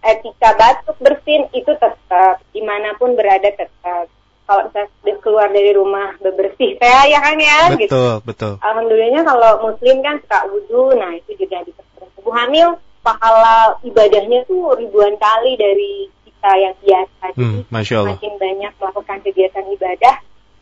etika 0.00 0.56
batuk 0.56 0.96
bersin 0.98 1.46
itu 1.52 1.70
tetap, 1.76 2.40
di 2.50 2.60
mana 2.64 2.96
pun 2.96 3.14
berada 3.14 3.52
tetap. 3.52 4.08
kalau 4.42 4.68
saya 4.74 4.90
keluar 5.22 5.48
dari 5.48 5.70
rumah 5.72 6.18
bebersih 6.18 6.74
saya 6.76 7.08
ya 7.08 7.22
kan 7.22 7.38
ya 7.38 7.72
betul 7.72 7.78
gitu. 7.78 8.04
betul 8.26 8.52
Alhamdulillahnya 8.60 9.22
kalau 9.22 9.70
muslim 9.70 10.02
kan 10.02 10.18
suka 10.18 10.38
wudhu, 10.50 10.92
nah 10.98 11.14
itu 11.14 11.30
juga 11.38 11.62
diperlukan. 11.62 12.10
Ibu 12.20 12.30
hamil 12.34 12.68
pahala 13.02 13.76
ibadahnya 13.82 14.46
tuh 14.46 14.78
ribuan 14.78 15.14
kali 15.18 15.58
dari 15.58 16.08
kita 16.24 16.50
yang 16.58 16.74
biasa. 16.80 17.24
Jadi 17.34 17.42
hmm, 17.42 17.60
masya 17.70 17.94
Allah 18.02 18.16
semakin 18.16 18.34
banyak 18.38 18.72
melakukan 18.78 19.18
kegiatan 19.26 19.64
ibadah, 19.74 20.16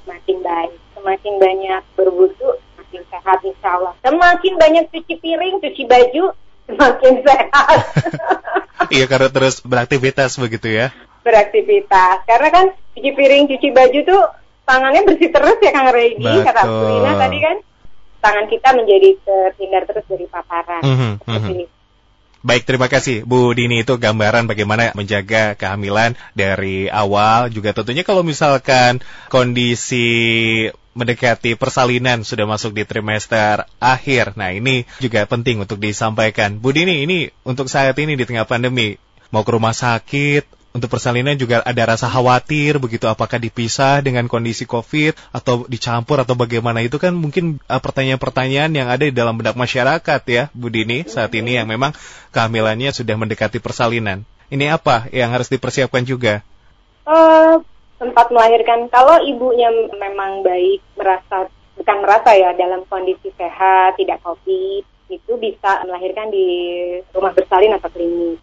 semakin 0.05 0.37
baik. 0.41 0.75
Semakin 1.01 1.35
banyak 1.41 1.83
berwudhu, 1.97 2.49
semakin 2.77 3.03
sehat 3.09 3.39
insya 3.45 3.69
Allah. 3.81 3.93
Semakin 4.05 4.55
banyak 4.61 4.85
cuci 4.93 5.15
piring, 5.17 5.65
cuci 5.65 5.83
baju, 5.89 6.25
semakin 6.69 7.15
sehat. 7.29 7.79
iya 8.95 9.05
karena 9.09 9.29
terus 9.33 9.61
beraktivitas 9.65 10.37
begitu 10.37 10.69
ya 10.69 10.93
beraktivitas. 11.23 12.25
Karena 12.25 12.49
kan 12.49 12.67
cuci 12.97 13.11
piring, 13.13 13.45
cuci 13.49 13.69
baju 13.73 13.99
tuh 14.05 14.23
tangannya 14.65 15.03
bersih 15.05 15.31
terus 15.31 15.57
ya 15.61 15.71
Kang 15.73 15.91
Regi, 15.93 16.25
kata. 16.25 16.63
Rina 16.65 17.13
tadi 17.17 17.39
kan. 17.41 17.57
Tangan 18.21 18.47
kita 18.53 18.69
menjadi 18.77 19.17
terhindar 19.25 19.83
terus 19.89 20.05
dari 20.05 20.27
paparan. 20.29 20.83
Seperti 20.85 21.53
mhm. 21.57 21.65
itu. 21.65 21.80
Baik, 22.41 22.65
terima 22.65 22.89
kasih 22.89 23.21
Bu 23.29 23.53
Dini 23.53 23.85
itu 23.85 24.01
gambaran 24.01 24.49
bagaimana 24.49 24.97
menjaga 24.97 25.53
kehamilan 25.61 26.17
dari 26.33 26.89
awal 26.89 27.53
juga 27.53 27.77
tentunya 27.77 28.01
kalau 28.01 28.25
misalkan 28.25 29.05
kondisi 29.29 30.09
mendekati 30.97 31.53
persalinan 31.61 32.25
sudah 32.25 32.49
masuk 32.49 32.73
di 32.73 32.89
trimester 32.89 33.69
akhir. 33.77 34.41
Nah, 34.41 34.57
ini 34.57 34.89
juga 35.05 35.29
penting 35.29 35.61
untuk 35.61 35.77
disampaikan. 35.85 36.57
Bu 36.57 36.73
Dini, 36.73 37.05
ini 37.05 37.29
untuk 37.45 37.69
saat 37.69 37.95
ini 38.01 38.17
di 38.17 38.25
tengah 38.25 38.49
pandemi 38.49 38.97
mau 39.29 39.45
ke 39.45 39.51
rumah 39.53 39.77
sakit 39.77 40.60
untuk 40.71 40.87
persalinan 40.87 41.35
juga 41.35 41.67
ada 41.67 41.83
rasa 41.83 42.07
khawatir 42.07 42.79
begitu 42.79 43.11
apakah 43.11 43.43
dipisah 43.43 43.99
dengan 44.07 44.31
kondisi 44.31 44.71
Covid 44.71 45.19
atau 45.35 45.67
dicampur 45.67 46.23
atau 46.23 46.39
bagaimana 46.39 46.79
itu 46.79 46.95
kan 46.95 47.11
mungkin 47.11 47.59
uh, 47.67 47.83
pertanyaan-pertanyaan 47.83 48.71
yang 48.71 48.87
ada 48.87 49.03
di 49.03 49.11
dalam 49.11 49.35
benak 49.35 49.59
masyarakat 49.59 50.21
ya 50.31 50.47
Bu 50.55 50.71
Dini 50.71 51.03
saat 51.11 51.35
ini 51.35 51.59
yang 51.59 51.67
memang 51.67 51.91
kehamilannya 52.31 52.95
sudah 52.95 53.19
mendekati 53.19 53.59
persalinan. 53.59 54.23
Ini 54.51 54.75
apa 54.75 55.11
yang 55.11 55.31
harus 55.31 55.51
dipersiapkan 55.51 56.03
juga? 56.07 56.43
Eh, 57.07 57.55
sempat 57.99 58.31
melahirkan 58.31 58.87
kalau 58.91 59.19
ibunya 59.27 59.71
memang 59.95 60.47
baik 60.47 60.83
merasa 60.95 61.51
bukan 61.75 61.97
merasa 62.03 62.31
ya 62.39 62.55
dalam 62.55 62.87
kondisi 62.87 63.35
sehat 63.35 63.99
tidak 63.99 64.23
covid 64.23 64.87
itu 65.11 65.33
bisa 65.43 65.83
melahirkan 65.83 66.31
di 66.31 66.47
rumah 67.11 67.35
bersalin 67.35 67.75
atau 67.75 67.91
klinik. 67.91 68.39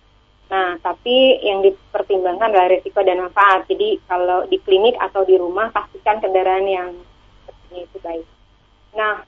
Nah, 0.48 0.80
tapi 0.80 1.44
yang 1.44 1.60
dipertimbangkan 1.60 2.56
adalah 2.56 2.72
risiko 2.72 3.04
dan 3.04 3.20
manfaat. 3.20 3.68
Jadi 3.68 4.00
kalau 4.08 4.48
di 4.48 4.58
klinik 4.64 4.96
atau 4.96 5.28
di 5.28 5.36
rumah 5.36 5.68
pastikan 5.76 6.24
kendaraan 6.24 6.68
yang 6.68 6.90
seperti 7.44 7.84
itu 7.84 7.98
baik. 8.00 8.28
Nah, 8.96 9.28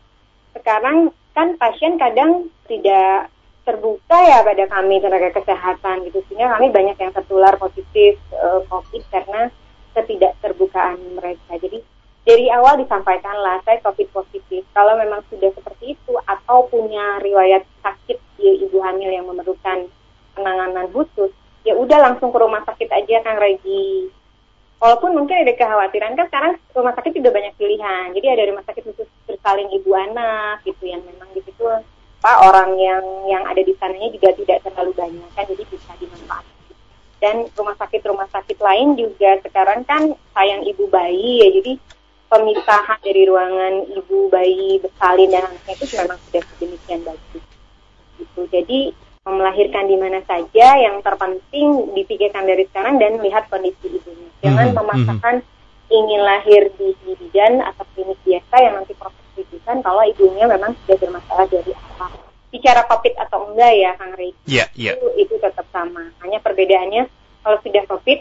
sekarang 0.55 1.11
kan 1.35 1.59
pasien 1.59 1.99
kadang 1.99 2.47
tidak 2.71 3.27
terbuka 3.67 4.17
ya 4.17 4.41
pada 4.41 4.65
kami 4.65 4.97
tenaga 4.97 5.29
kesehatan 5.29 6.07
gitu 6.09 6.25
sehingga 6.25 6.57
kami 6.57 6.73
banyak 6.73 6.97
yang 6.97 7.13
tertular 7.13 7.53
positif 7.59 8.17
eh, 8.33 8.61
COVID 8.65 9.03
karena 9.13 9.51
ketidakterbukaan 9.93 10.97
mereka. 11.19 11.59
Jadi 11.59 11.83
dari 12.25 12.45
awal 12.49 12.81
disampaikanlah 12.81 13.61
saya 13.67 13.77
COVID 13.83 14.09
positif. 14.09 14.65
Kalau 14.71 14.95
memang 14.97 15.21
sudah 15.27 15.51
seperti 15.53 15.99
itu 15.99 16.13
atau 16.25 16.65
punya 16.71 17.19
riwayat 17.21 17.67
sakit 17.83 18.17
di 18.39 18.65
ibu 18.65 18.79
hamil 18.81 19.11
yang 19.11 19.27
memerlukan 19.27 19.91
penanganan 20.39 20.87
khusus, 20.95 21.35
ya 21.67 21.75
udah 21.75 21.99
langsung 21.99 22.31
ke 22.31 22.39
rumah 22.39 22.63
sakit 22.63 22.87
aja 22.87 23.19
Kang 23.21 23.37
Regi. 23.37 24.07
Walaupun 24.79 25.11
mungkin 25.11 25.43
ada 25.43 25.51
kekhawatiran 25.59 26.15
kan 26.15 26.25
sekarang 26.31 26.51
rumah 26.71 26.95
sakit 26.95 27.11
juga 27.11 27.35
banyak 27.35 27.51
pilihan. 27.59 28.15
Jadi 28.15 28.27
ada 28.31 28.43
rumah 28.47 28.63
sakit 28.63 28.83
khusus 28.87 29.07
bersalin 29.27 29.67
ibu 29.75 29.91
anak 29.91 30.63
gitu 30.63 30.87
yang 30.87 31.03
memang 31.03 31.27
di 31.35 31.43
situ 31.43 31.67
apa 32.19 32.47
orang 32.47 32.75
yang 32.79 33.03
yang 33.27 33.43
ada 33.43 33.59
di 33.59 33.75
sananya 33.79 34.11
juga 34.11 34.31
tidak 34.35 34.63
terlalu 34.63 34.91
banyak 34.95 35.29
kan 35.35 35.43
jadi 35.51 35.63
bisa 35.67 35.91
dimanfaatkan. 35.99 36.75
Dan 37.19 37.35
rumah 37.59 37.75
sakit-rumah 37.75 38.27
sakit 38.31 38.55
lain 38.55 38.95
juga 38.95 39.43
sekarang 39.43 39.83
kan 39.83 40.15
sayang 40.31 40.63
ibu 40.63 40.87
bayi 40.87 41.43
ya 41.43 41.51
jadi 41.59 41.75
pemisahan 42.31 42.99
dari 43.03 43.27
ruangan 43.27 43.83
ibu 43.99 44.31
bayi 44.31 44.79
bersalin 44.79 45.27
dan 45.27 45.43
anaknya 45.49 45.73
itu 45.75 45.85
memang 45.99 46.19
sudah 46.23 46.41
sedemikian 46.55 47.01
bagus. 47.03 47.43
Gitu. 48.15 48.41
Jadi 48.47 48.79
melahirkan 49.29 49.85
di 49.85 49.95
mana 49.95 50.19
saja 50.25 50.67
yang 50.77 51.01
terpenting 51.01 51.93
dipikirkan 51.93 52.45
dari 52.45 52.65
sekarang 52.69 52.97
dan 52.97 53.21
lihat 53.21 53.45
kondisi 53.47 53.85
ibunya. 53.89 54.29
Jangan 54.41 54.71
Mhm, 54.71 54.75
memaksakan 54.77 55.35
ingin 55.89 56.21
lahir 56.21 56.69
di 56.77 56.93
bidan 57.01 57.61
atau 57.65 57.83
klinik 57.93 58.19
biasa 58.21 58.55
yang 58.61 58.73
nanti 58.77 58.93
proses 58.93 59.25
rujukan 59.35 59.81
kalau 59.81 60.03
ibunya 60.05 60.45
memang 60.45 60.77
sudah 60.85 60.97
bermasalah 61.01 61.45
dari 61.49 61.73
awal. 61.73 62.11
Bicara 62.49 62.81
COVID 62.85 63.13
atau 63.17 63.39
enggak 63.53 63.73
ya, 63.77 63.91
Kang 63.97 64.13
Rey, 64.17 64.33
Iya, 64.45 64.65
iya. 64.73 64.97
itu, 64.97 65.07
itu 65.17 65.33
tetap 65.37 65.65
sama. 65.69 66.09
Hanya 66.25 66.41
perbedaannya 66.41 67.05
kalau 67.41 67.57
sudah 67.61 67.83
COVID, 67.85 68.19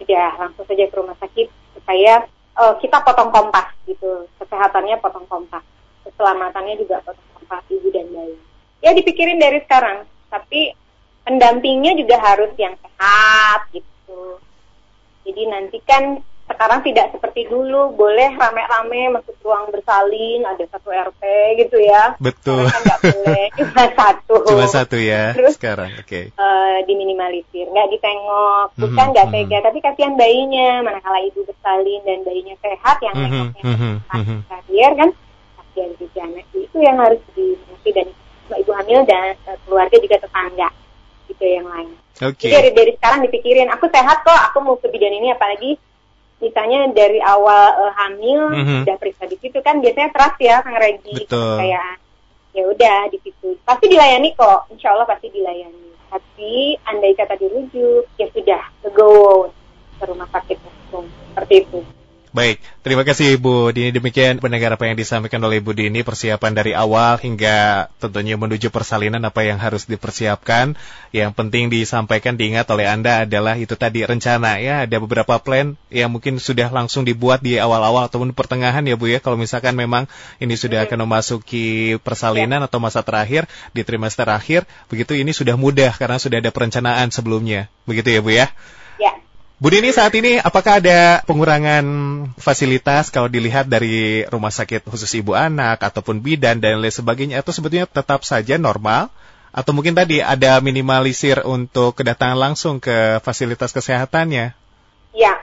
sudah 0.00 0.28
langsung 0.36 0.64
saja 0.68 0.84
ke 0.84 0.96
rumah 0.96 1.16
sakit 1.20 1.48
supaya 1.76 2.24
eh, 2.60 2.74
kita 2.80 3.00
potong 3.00 3.32
kompas 3.32 3.72
gitu. 3.88 4.28
Kesehatannya 4.36 5.00
potong 5.00 5.24
kompas. 5.28 5.64
Keselamatannya 6.04 6.76
juga 6.76 7.00
potong 7.00 7.28
kompas 7.36 7.64
ibu 7.68 7.88
dan 7.88 8.04
bayi. 8.12 8.36
Ya 8.80 8.92
dipikirin 8.92 9.36
dari 9.36 9.60
sekarang, 9.60 10.04
tapi 10.30 10.72
pendampingnya 11.26 11.98
juga 11.98 12.16
harus 12.22 12.54
yang 12.56 12.74
sehat 12.80 13.68
gitu. 13.74 14.40
Jadi 15.26 15.42
nanti 15.50 15.78
kan 15.84 16.22
sekarang 16.50 16.82
tidak 16.82 17.14
seperti 17.14 17.46
dulu, 17.46 17.94
boleh 17.94 18.34
rame-rame 18.34 19.14
masuk 19.14 19.38
ruang 19.46 19.70
bersalin, 19.70 20.42
ada 20.42 20.66
satu 20.66 20.90
RT 20.90 21.22
gitu 21.62 21.78
ya. 21.78 22.18
Betul. 22.18 22.66
Kan 22.66 22.82
boleh, 22.98 23.46
cuma 23.58 23.84
satu. 23.94 24.34
Cuma 24.50 24.66
satu 24.66 24.98
ya 24.98 25.30
Terus? 25.38 25.54
sekarang. 25.54 25.94
Oke. 26.02 26.34
Eh, 26.34 26.78
diminimalisir, 26.90 27.70
nggak 27.70 27.88
ditengok, 27.94 28.66
bukan 28.82 29.06
Mhm, 29.06 29.12
nggak 29.14 29.26
mhm. 29.30 29.34
tega, 29.38 29.58
tapi 29.62 29.78
kasihan 29.78 30.14
bayinya, 30.18 30.70
manakala 30.82 31.22
ibu 31.22 31.46
bersalin 31.46 32.02
dan 32.02 32.18
bayinya 32.26 32.56
sehat, 32.58 32.96
yang 32.98 33.14
Mhm, 33.14 33.22
nengoknya 33.22 33.62
mhm, 33.62 33.94
sehat, 34.02 34.18
mhm. 34.18 34.38
kasihan 34.50 34.92
kan, 34.98 35.10
kasihan 35.54 35.90
juga 36.02 36.20
anak 36.26 36.46
itu 36.50 36.76
yang 36.82 36.96
harus 36.98 37.20
dimengerti 37.38 37.90
dan 37.94 38.06
ibu 38.58 38.72
hamil 38.74 39.06
dan 39.06 39.36
eh, 39.46 39.58
keluarga 39.68 39.96
juga 40.00 40.16
tetangga, 40.18 40.68
gitu 41.30 41.44
yang 41.46 41.68
lain. 41.68 41.94
Oke. 42.20 42.48
Jadi 42.48 42.52
dari, 42.52 42.70
dari 42.74 42.92
sekarang 42.98 43.20
dipikirin, 43.28 43.68
aku 43.70 43.86
sehat 43.92 44.26
kok, 44.26 44.40
aku 44.50 44.58
mau 44.64 44.76
ke 44.76 44.90
bidan 44.90 45.14
ini 45.14 45.30
apalagi 45.30 45.78
misalnya 46.40 46.88
dari 46.90 47.20
awal 47.20 47.86
eh, 47.86 47.92
hamil 48.00 48.40
Mhm. 48.50 48.76
sudah 48.88 48.96
periksa 48.96 49.24
di 49.28 49.36
situ 49.38 49.60
kan 49.60 49.78
biasanya 49.84 50.08
trust 50.10 50.38
ya 50.40 50.64
Kang 50.64 50.80
Regi 50.80 51.28
kepercayaan. 51.28 51.98
Ya 52.50 52.66
udah 52.66 52.98
di 53.14 53.18
situ. 53.22 53.54
Pasti 53.62 53.86
dilayani 53.86 54.34
kok, 54.34 54.66
insya 54.74 54.90
Allah 54.90 55.06
pasti 55.06 55.30
dilayani. 55.30 55.94
Tapi 56.10 56.74
andai 56.82 57.14
kata 57.14 57.38
dirujuk, 57.38 58.10
ya 58.18 58.26
sudah, 58.34 58.62
go 58.90 59.46
ke 60.00 60.04
rumah 60.10 60.26
sakit 60.34 60.58
langsung. 60.58 61.06
Seperti 61.30 61.54
itu. 61.62 61.78
Baik, 62.30 62.62
terima 62.86 63.02
kasih 63.02 63.42
Bu 63.42 63.74
Dini. 63.74 63.90
Demikian 63.90 64.38
pendengar 64.38 64.78
apa 64.78 64.86
yang 64.86 64.94
disampaikan 64.94 65.42
oleh 65.42 65.58
Bu 65.58 65.74
Dini, 65.74 66.06
persiapan 66.06 66.54
dari 66.54 66.78
awal 66.78 67.18
hingga 67.18 67.90
tentunya 67.98 68.38
menuju 68.38 68.70
persalinan 68.70 69.18
apa 69.26 69.42
yang 69.42 69.58
harus 69.58 69.90
dipersiapkan. 69.90 70.78
Yang 71.10 71.30
penting 71.34 71.74
disampaikan, 71.74 72.38
diingat 72.38 72.70
oleh 72.70 72.86
Anda 72.86 73.26
adalah 73.26 73.58
itu 73.58 73.74
tadi 73.74 74.06
rencana 74.06 74.62
ya. 74.62 74.86
Ada 74.86 75.02
beberapa 75.02 75.42
plan 75.42 75.74
yang 75.90 76.14
mungkin 76.14 76.38
sudah 76.38 76.70
langsung 76.70 77.02
dibuat 77.02 77.42
di 77.42 77.58
awal-awal 77.58 78.06
ataupun 78.06 78.30
pertengahan 78.30 78.86
ya 78.86 78.94
Bu 78.94 79.10
ya. 79.10 79.18
Kalau 79.18 79.34
misalkan 79.34 79.74
memang 79.74 80.06
ini 80.38 80.54
sudah 80.54 80.86
akan 80.86 81.10
memasuki 81.10 81.98
persalinan 82.06 82.62
atau 82.62 82.78
masa 82.78 83.02
terakhir 83.02 83.50
di 83.74 83.82
trimester 83.82 84.30
akhir, 84.30 84.70
begitu 84.86 85.18
ini 85.18 85.34
sudah 85.34 85.58
mudah 85.58 85.98
karena 85.98 86.22
sudah 86.22 86.38
ada 86.38 86.54
perencanaan 86.54 87.10
sebelumnya. 87.10 87.66
Begitu 87.90 88.14
ya 88.14 88.22
Bu 88.22 88.30
ya. 88.30 88.54
Bu 89.60 89.68
Dini 89.68 89.92
saat 89.92 90.16
ini 90.16 90.40
apakah 90.40 90.80
ada 90.80 91.20
pengurangan 91.28 91.84
fasilitas 92.40 93.12
kalau 93.12 93.28
dilihat 93.28 93.68
dari 93.68 94.24
rumah 94.24 94.48
sakit 94.48 94.88
khusus 94.88 95.12
ibu 95.20 95.36
anak 95.36 95.84
ataupun 95.84 96.24
bidan 96.24 96.64
dan 96.64 96.80
lain 96.80 96.88
sebagainya 96.88 97.44
atau 97.44 97.52
sebetulnya 97.52 97.84
tetap 97.84 98.24
saja 98.24 98.56
normal 98.56 99.12
atau 99.52 99.76
mungkin 99.76 99.92
tadi 99.92 100.24
ada 100.24 100.64
minimalisir 100.64 101.44
untuk 101.44 101.92
kedatangan 101.92 102.40
langsung 102.40 102.80
ke 102.80 103.20
fasilitas 103.20 103.76
kesehatannya? 103.76 104.56
ya. 105.12 105.34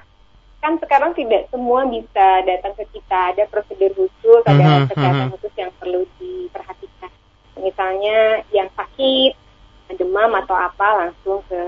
Kan 0.58 0.82
sekarang 0.82 1.14
tidak 1.14 1.54
semua 1.54 1.86
bisa 1.86 2.42
datang 2.42 2.74
ke 2.74 2.90
kita. 2.98 3.38
Ada 3.38 3.46
prosedur 3.46 3.94
khusus, 3.94 4.42
ada 4.50 4.82
Mhm, 4.82 4.90
kesehatan 4.90 5.26
mhm. 5.30 5.32
khusus 5.38 5.54
yang 5.54 5.72
perlu 5.78 6.02
diperhatikan. 6.18 7.12
Misalnya 7.62 8.42
yang 8.50 8.68
sakit, 8.74 9.38
demam 9.94 10.34
atau 10.34 10.58
apa 10.58 11.06
langsung 11.06 11.46
ke 11.46 11.62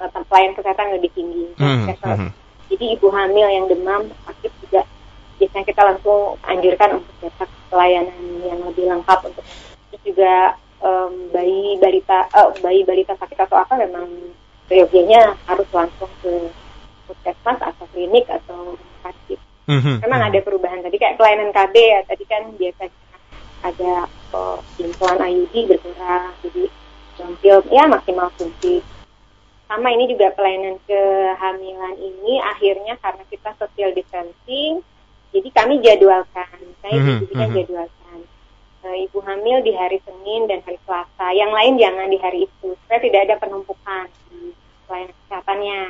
eh, 0.00 0.24
pelayan 0.28 0.52
kesehatan 0.56 0.96
lebih 0.96 1.10
tinggi. 1.14 1.44
Mhm, 1.56 1.86
Kesehatan 1.92 2.18
mhm. 2.18 2.30
Jadi 2.66 2.84
ibu 2.98 3.08
hamil 3.14 3.46
yang 3.46 3.66
demam 3.70 4.10
sakit 4.26 4.52
juga 4.66 4.82
biasanya 5.38 5.64
kita 5.70 5.82
langsung 5.86 6.34
anjurkan 6.42 6.98
untuk 6.98 7.14
ke 7.22 7.46
pelayanan 7.70 8.20
yang 8.42 8.58
lebih 8.66 8.90
lengkap 8.90 9.20
untuk 9.22 9.44
Terus 9.86 10.02
juga 10.02 10.34
em, 10.82 11.12
bayi 11.30 11.78
balita 11.78 12.26
eh, 12.26 12.48
bayi 12.58 12.80
balita 12.82 13.14
sakit 13.14 13.38
atau 13.38 13.56
apa 13.62 13.78
memang 13.78 14.10
seyogianya 14.66 15.38
harus 15.46 15.68
langsung 15.70 16.10
ke 16.20 16.50
puskesmas 17.06 17.58
atau 17.62 17.86
klinik 17.94 18.26
atau 18.26 18.74
sakit. 19.06 19.38
Mhm, 19.66 20.02
Memang 20.02 20.20
mhm. 20.26 20.28
ada 20.30 20.38
perubahan 20.42 20.80
tadi 20.82 20.96
kayak 20.98 21.18
pelayanan 21.18 21.54
KB 21.54 21.74
ya 21.74 22.00
tadi 22.06 22.24
kan 22.26 22.42
biasanya 22.58 22.94
ada 23.62 23.92
oh, 24.34 24.58
implan 24.78 25.18
IUD 25.22 25.54
berkurang 25.70 26.34
jadi 26.42 26.62
downfield 27.18 27.64
ya 27.70 27.84
maksimal 27.86 28.28
fungsi. 28.38 28.82
Sama 29.66 29.90
ini 29.90 30.06
juga 30.06 30.30
pelayanan 30.30 30.78
kehamilan 30.86 31.94
ini 31.98 32.38
akhirnya 32.38 32.94
karena 33.02 33.22
kita 33.26 33.50
social 33.58 33.90
distancing 33.92 34.82
jadi 35.36 35.48
kami 35.52 35.74
jadwalkan. 35.84 36.58
Saya 36.80 36.96
mm 36.96 37.28
kita 37.28 37.44
mhm. 37.44 37.54
jadwalkan. 37.60 38.18
Eh, 38.86 38.96
ibu 39.10 39.18
hamil 39.26 39.66
di 39.66 39.74
hari 39.74 39.98
Senin 40.06 40.46
dan 40.46 40.62
hari 40.62 40.78
Selasa. 40.86 41.34
Yang 41.34 41.50
lain 41.52 41.74
jangan 41.76 42.06
di 42.08 42.18
hari 42.22 42.38
itu 42.46 42.68
supaya 42.72 43.00
tidak 43.02 43.20
ada 43.26 43.34
penumpukan 43.42 44.06
di 44.30 44.54
pelayanan 44.86 45.12
kesehatannya. 45.12 45.82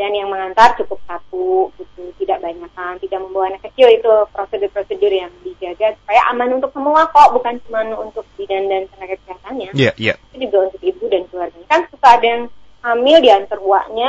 Dan 0.00 0.16
yang 0.16 0.32
mengantar 0.32 0.80
cukup 0.80 0.96
satu, 1.04 1.68
gitu, 1.76 2.08
tidak 2.24 2.40
banyakan, 2.40 2.96
tidak 3.04 3.20
membawa 3.20 3.52
anak 3.52 3.68
kecil 3.68 3.84
itu 3.84 4.08
prosedur-prosedur 4.32 5.12
yang 5.12 5.28
dijaga 5.44 5.92
supaya 6.00 6.24
aman 6.32 6.56
untuk 6.56 6.72
semua 6.72 7.04
kok, 7.12 7.36
bukan 7.36 7.60
cuma 7.68 7.84
untuk 8.00 8.24
bidan 8.40 8.64
dan 8.72 8.88
tenaga 8.88 9.20
kesehatannya 9.20 9.76
Iya, 9.76 9.92
iya. 10.00 10.16
itu 10.32 10.48
juga 10.48 10.72
untuk 10.72 10.80
ibu 10.80 11.04
dan 11.04 11.28
keluarganya. 11.28 11.68
Kan 11.68 11.80
suka 11.92 12.08
ada 12.16 12.24
yang 12.24 12.42
hamil 12.80 13.18
diantar 13.20 13.58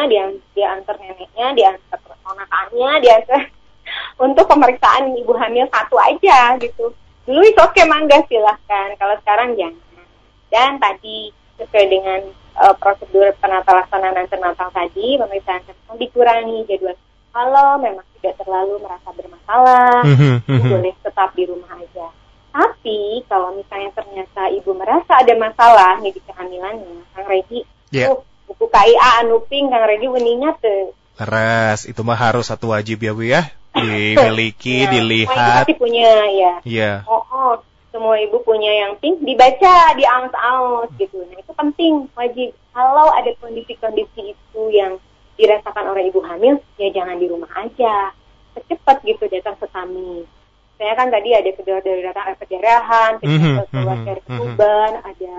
dia 0.08 0.24
diantar 0.56 0.96
neneknya, 1.00 1.48
diantar 1.54 2.00
ponakannya, 2.24 2.92
diantar 3.04 3.42
untuk 4.26 4.46
pemeriksaan 4.48 5.12
ibu 5.16 5.34
hamil 5.36 5.68
satu 5.68 6.00
aja 6.00 6.56
gitu. 6.58 6.96
Dulu 7.28 7.42
itu 7.46 7.60
oke 7.62 7.82
mangga 7.86 8.24
silahkan, 8.26 8.96
kalau 8.98 9.16
sekarang 9.22 9.54
jangan. 9.60 10.06
Dan 10.52 10.80
tadi 10.80 11.32
sesuai 11.60 11.86
dengan 11.88 12.20
eh, 12.34 12.76
prosedur 12.80 13.32
penata 13.40 13.72
laksanaan 13.72 14.18
antenatal 14.18 14.68
tadi, 14.72 15.16
pemeriksaan 15.20 15.64
kesehatan 15.64 15.96
dikurangi 16.00 16.66
jadwal. 16.68 16.96
Kalau 17.32 17.80
memang 17.80 18.04
tidak 18.20 18.36
terlalu 18.44 18.76
merasa 18.84 19.08
bermasalah, 19.16 20.04
Mhm, 20.04 20.44
mhm. 20.52 20.68
boleh 20.68 20.94
tetap 21.00 21.32
di 21.32 21.44
rumah 21.48 21.72
aja. 21.80 22.12
Tapi 22.52 23.24
kalau 23.32 23.56
misalnya 23.56 23.96
ternyata 23.96 24.52
ibu 24.52 24.76
merasa 24.76 25.24
ada 25.24 25.32
masalah 25.40 25.96
nih 26.04 26.12
di 26.12 26.22
kehamilannya, 26.28 27.08
Kang 27.16 27.28
Regi, 27.32 27.64
Iya. 27.96 28.12
tuh 28.12 28.20
buku 28.52 28.68
KIA 28.68 29.24
anu 29.24 29.40
ping 29.48 29.72
Kang 29.72 29.88
Regi 29.88 30.12
weningat 30.12 30.60
tuh. 30.60 30.92
Leres, 31.16 31.88
itu 31.88 32.04
mah 32.04 32.20
harus 32.20 32.52
satu 32.52 32.76
wajib 32.76 33.00
ya 33.00 33.16
Bu 33.16 33.24
ya. 33.24 33.48
Dimiliki, 33.72 34.84
Ya, 34.84 34.92
Semua 34.92 35.00
ibu 35.00 35.00
dilihat. 35.00 35.64
pasti 35.64 35.74
punya 35.80 36.12
ya. 36.28 36.54
Iya. 36.68 36.92
Oh, 37.08 37.24
oh, 37.32 37.56
semua 37.96 38.20
ibu 38.20 38.44
punya 38.44 38.68
yang 38.68 39.00
pink 39.00 39.24
dibaca, 39.24 39.96
diaus-aus 39.96 40.92
gitu. 41.00 41.24
Nah 41.32 41.40
itu 41.40 41.52
penting, 41.56 41.94
wajib. 42.12 42.52
Kalau 42.76 43.08
ada 43.16 43.32
kondisi-kondisi 43.40 44.36
itu 44.36 44.62
yang 44.76 45.00
dirasakan 45.40 45.96
oleh 45.96 46.12
ibu 46.12 46.20
hamil, 46.20 46.60
ya 46.76 46.92
jangan 46.92 47.16
di 47.16 47.32
rumah 47.32 47.52
aja. 47.56 48.12
Secepat 48.52 49.00
gitu 49.08 49.24
datang 49.32 49.56
ke 49.56 49.68
kami. 49.72 50.28
Saya 50.76 50.92
kan 51.00 51.08
tadi 51.08 51.32
ada 51.32 51.48
kedua 51.56 51.80
dari 51.80 52.04
datang 52.04 52.36
ada 52.36 52.44
keluar 52.44 52.84
mhm, 53.24 54.04
dari 54.04 54.20
mhm. 54.20 54.28
ketuban, 54.28 54.92
ada 55.00 55.34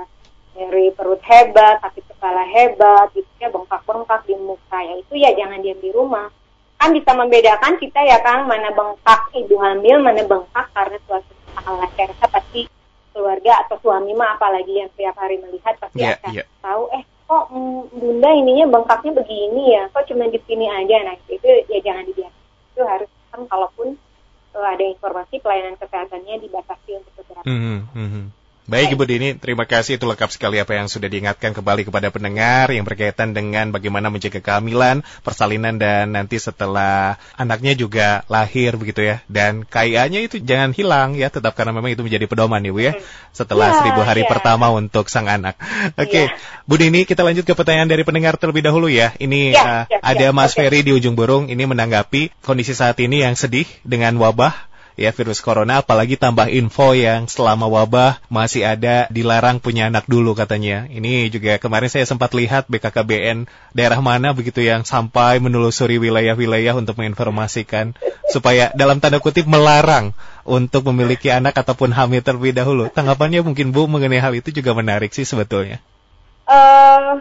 dari 0.52 0.92
perut 0.92 1.22
hebat, 1.24 1.80
sakit 1.80 2.04
kepala 2.12 2.44
hebat, 2.44 3.08
gitu 3.16 3.28
ya 3.40 3.48
bengkak-bengkak 3.48 4.20
di 4.28 4.34
muka. 4.36 4.78
Ya 4.80 4.94
itu 5.00 5.14
ya 5.16 5.30
jangan 5.32 5.60
diam 5.60 5.80
di 5.80 5.90
rumah 5.90 6.28
kan 6.82 6.90
bisa 6.90 7.14
membedakan 7.14 7.78
kita 7.78 8.02
ya 8.02 8.18
Kang 8.26 8.50
mana 8.50 8.74
bengkak 8.74 9.30
ibu 9.38 9.54
hamil 9.54 10.02
mana 10.02 10.26
bengkak 10.26 10.66
karena 10.74 10.98
suatu 11.06 11.30
salah 11.54 11.86
saya 11.94 12.10
rasa 12.10 12.26
pasti 12.26 12.66
keluarga 13.14 13.62
atau 13.62 13.78
suami 13.78 14.10
mah 14.18 14.34
apalagi 14.34 14.82
yang 14.82 14.90
tiap 14.98 15.14
hari 15.14 15.38
melihat 15.38 15.78
pasti 15.78 16.02
Iya, 16.02 16.18
akan 16.18 16.32
iya. 16.34 16.44
tahu 16.58 16.82
eh 16.90 17.06
kok 17.22 17.44
mm, 17.54 17.80
bunda 17.94 18.30
ininya 18.34 18.66
bengkaknya 18.66 19.14
begini 19.14 19.62
ya 19.78 19.82
kok 19.94 20.10
cuma 20.10 20.26
di 20.26 20.42
sini 20.42 20.66
aja 20.66 20.96
nah 21.06 21.14
itu 21.30 21.46
ya 21.70 21.78
jangan 21.86 22.02
dibiarkan 22.02 22.42
itu 22.74 22.82
harus 22.82 23.10
kan 23.30 23.40
kalaupun 23.46 23.88
eh, 24.50 24.66
ada 24.66 24.82
informasi 24.82 25.34
pelayanan 25.38 25.78
kesehatannya 25.78 26.34
dibatasi 26.42 26.90
untuk 26.98 27.12
beberapa 27.22 27.46
Mhm, 27.46 27.78
mhm. 27.94 28.22
Baik 28.72 28.96
Ibu 28.96 29.04
Dini, 29.04 29.36
terima 29.36 29.68
kasih 29.68 30.00
itu 30.00 30.08
lengkap 30.08 30.32
sekali 30.32 30.56
apa 30.56 30.72
yang 30.72 30.88
sudah 30.88 31.04
diingatkan 31.04 31.52
kembali 31.52 31.84
kepada 31.84 32.08
pendengar 32.08 32.72
yang 32.72 32.88
berkaitan 32.88 33.36
dengan 33.36 33.68
bagaimana 33.68 34.08
menjaga 34.08 34.40
kehamilan, 34.40 35.04
persalinan 35.20 35.76
dan 35.76 36.16
nanti 36.16 36.40
setelah 36.40 37.20
anaknya 37.36 37.76
juga 37.76 38.24
lahir 38.32 38.72
begitu 38.80 39.04
ya. 39.04 39.20
Dan 39.28 39.68
KIA-nya 39.68 40.24
itu 40.24 40.40
jangan 40.40 40.72
hilang 40.72 41.20
ya, 41.20 41.28
tetap 41.28 41.52
karena 41.52 41.76
memang 41.76 41.92
itu 41.92 42.00
menjadi 42.00 42.24
pedoman 42.24 42.64
Ibu 42.64 42.80
ya. 42.80 42.96
Setelah 43.36 43.76
Ya, 43.76 43.78
seribu 43.84 44.00
hari 44.08 44.24
ya. 44.24 44.32
pertama 44.32 44.72
untuk 44.72 45.12
sang 45.12 45.28
anak. 45.28 45.60
Oke, 46.00 46.32
Ya. 46.32 46.32
Bu 46.64 46.80
Dini 46.80 47.04
kita 47.04 47.20
lanjut 47.20 47.44
ke 47.44 47.52
pertanyaan 47.52 47.92
dari 47.92 48.08
pendengar 48.08 48.40
terlebih 48.40 48.64
dahulu 48.64 48.88
ya. 48.88 49.12
Ini 49.20 49.52
Ya, 49.52 49.84
eh, 49.84 49.84
ya, 49.92 49.98
ada 50.00 50.26
ya, 50.28 50.32
Mas 50.32 50.56
oke. 50.56 50.64
Ferry 50.64 50.80
di 50.80 50.96
ujung 50.96 51.12
burung 51.12 51.52
ini 51.52 51.68
menanggapi 51.68 52.32
kondisi 52.40 52.72
saat 52.72 52.96
ini 53.04 53.20
yang 53.20 53.36
sedih 53.36 53.68
dengan 53.84 54.16
wabah 54.16 54.71
ya 54.96 55.10
virus 55.12 55.40
corona 55.40 55.80
apalagi 55.80 56.20
tambah 56.20 56.48
info 56.52 56.92
yang 56.92 57.26
selama 57.26 57.68
wabah 57.68 58.20
masih 58.28 58.64
ada 58.66 59.08
dilarang 59.08 59.58
punya 59.58 59.88
anak 59.88 60.04
dulu 60.06 60.36
katanya. 60.36 60.88
Ini 60.88 61.32
juga 61.32 61.56
kemarin 61.56 61.88
saya 61.88 62.04
sempat 62.04 62.32
lihat 62.36 62.68
BKKBN 62.68 63.48
daerah 63.72 64.00
mana 64.04 64.36
begitu 64.36 64.60
yang 64.60 64.84
sampai 64.84 65.40
menelusuri 65.40 65.96
wilayah-wilayah 65.96 66.76
untuk 66.76 67.00
menginformasikan 67.00 67.96
supaya 68.28 68.72
dalam 68.76 69.00
tanda 69.00 69.20
kutip 69.20 69.48
melarang 69.48 70.12
untuk 70.42 70.88
memiliki 70.90 71.30
anak 71.30 71.56
ataupun 71.56 71.92
hamil 71.94 72.20
terlebih 72.20 72.52
dahulu. 72.52 72.90
Tanggapannya 72.90 73.44
mungkin 73.44 73.70
Bu 73.70 73.86
mengenai 73.86 74.20
hal 74.20 74.34
itu 74.36 74.52
juga 74.52 74.74
menarik 74.76 75.14
sih 75.14 75.24
sebetulnya. 75.26 75.80
Eh, 76.46 77.12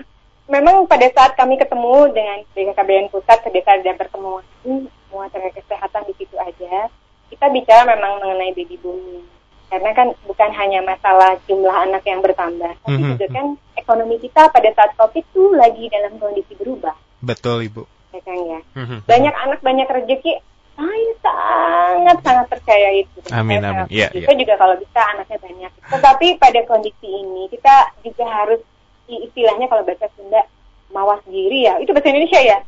memang 0.52 0.84
pada 0.90 1.08
saat 1.14 1.38
kami 1.40 1.56
ketemu 1.56 2.12
dengan 2.12 2.38
BKKBN 2.52 3.08
Pusat 3.14 3.48
sedesa 3.48 3.80
dan 3.80 3.96
pertemuan 3.96 4.44
semua 4.62 5.28
tenaga 5.32 5.60
kesehatan 5.60 6.04
di 6.08 6.14
situ 6.20 6.36
aja, 6.36 6.92
kita 7.41 7.58
bicara 7.58 7.89
memang 7.89 8.21
mengenai 8.21 8.54
baby 8.54 8.77
booming. 8.77 9.25
Karena 9.65 9.89
kan 9.97 10.13
bukan 10.30 10.54
hanya 10.54 10.86
masalah 10.86 11.34
jumlah 11.49 11.73
anak 11.73 12.06
yang 12.06 12.21
bertambah, 12.21 12.69
tapi 12.77 12.93
Mhm. 12.93 13.17
juga 13.17 13.25
kan 13.34 13.45
ekonomi 13.73 14.21
kita 14.21 14.54
pada 14.54 14.69
saat 14.69 14.93
COVID 14.93 15.25
itu 15.25 15.43
lagi 15.58 15.89
dalam 15.89 16.21
kondisi 16.21 16.54
berubah, 16.54 16.93
Betul 17.17 17.65
Ibu. 17.65 17.82
ya 18.13 18.21
kan 18.21 18.38
ya. 18.45 18.60
Mhm. 18.77 19.10
Banyak 19.10 19.34
anak 19.34 19.60
banyak 19.65 19.88
rezeki, 19.89 20.38
saya 20.77 21.12
sangat 21.17 22.17
sangat 22.21 22.45
percaya 22.45 22.89
itu. 22.93 23.17
Amin, 23.34 23.58
Saya 23.58 23.73
amin. 23.73 23.86
Iya, 23.89 24.06
setuju. 24.06 24.19
iya. 24.21 24.27
Saya 24.30 24.38
juga 24.38 24.54
kalau 24.60 24.75
bisa 24.77 24.99
anaknya 25.08 25.38
banyak. 25.41 25.71
Tetapi 25.89 26.27
pada 26.38 26.60
kondisi 26.69 27.08
ini 27.10 27.43
kita 27.49 27.75
juga 28.06 28.25
harus 28.30 28.62
istilahnya 29.10 29.65
kalau 29.65 29.82
bahasa 29.82 30.06
Sunda 30.13 30.45
mawas 30.93 31.25
diri 31.25 31.65
ya. 31.65 31.82
Itu 31.82 31.89
bahasa 31.89 32.13
Indonesia 32.13 32.38
ya. 32.38 32.60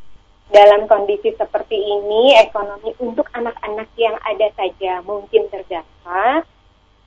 Dalam 0.52 0.84
kondisi 0.84 1.32
seperti 1.32 1.74
ini 1.74 2.36
ekonomi 2.36 2.92
untuk 3.00 3.26
anak-anak 3.32 3.88
yang 3.96 4.16
ada 4.20 4.48
saja 4.54 5.00
mungkin 5.02 5.48
terdampak. 5.48 6.44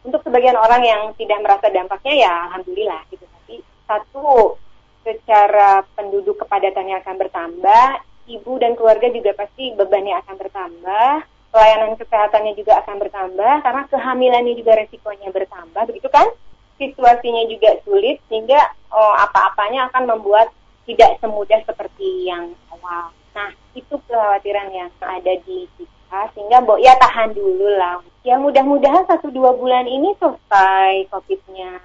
Untuk 0.01 0.23
sebagian 0.23 0.55
orang 0.55 0.81
yang 0.81 1.01
tidak 1.19 1.43
merasa 1.43 1.67
dampaknya 1.69 2.13
ya 2.27 2.33
alhamdulillah 2.49 3.01
gitu. 3.11 3.25
Tapi 3.27 3.55
satu 3.85 4.57
secara 5.07 5.83
penduduk 5.95 6.43
kepadatannya 6.43 6.99
akan 6.99 7.15
bertambah, 7.15 7.85
ibu 8.27 8.51
dan 8.59 8.75
keluarga 8.75 9.07
juga 9.07 9.31
pasti 9.35 9.71
bebannya 9.71 10.19
akan 10.19 10.35
bertambah, 10.35 11.11
pelayanan 11.51 11.95
kesehatannya 11.95 12.53
juga 12.59 12.83
akan 12.83 12.95
bertambah 12.99 13.53
karena 13.63 13.83
kehamilannya 13.87 14.53
juga 14.59 14.71
resikonya 14.75 15.31
bertambah, 15.31 15.81
begitu 15.87 16.11
kan? 16.11 16.27
Situasinya 16.77 17.47
juga 17.49 17.79
sulit 17.87 18.21
sehingga 18.27 18.59
oh, 18.91 19.13
apa-apanya 19.17 19.89
akan 19.89 20.03
membuat 20.11 20.51
tidak 20.85 21.17
semudah 21.23 21.59
seperti 21.65 22.29
yang 22.29 22.53
awal. 22.69 23.09
Nah, 23.37 23.53
itu 23.77 23.93
kekhawatiran 24.09 24.73
yang 24.73 24.89
ada 24.97 25.33
di 25.45 25.69
kita 25.77 26.19
sehingga 26.33 26.57
Bo 26.65 26.81
ya 26.81 26.97
tahan 26.97 27.37
dulu 27.37 27.69
lah. 27.77 28.01
Ya 28.25 28.41
mudah-mudahan 28.41 29.05
satu 29.05 29.29
dua 29.29 29.53
bulan 29.53 29.85
ini 29.85 30.17
selesai 30.17 31.05
COVID-nya 31.13 31.77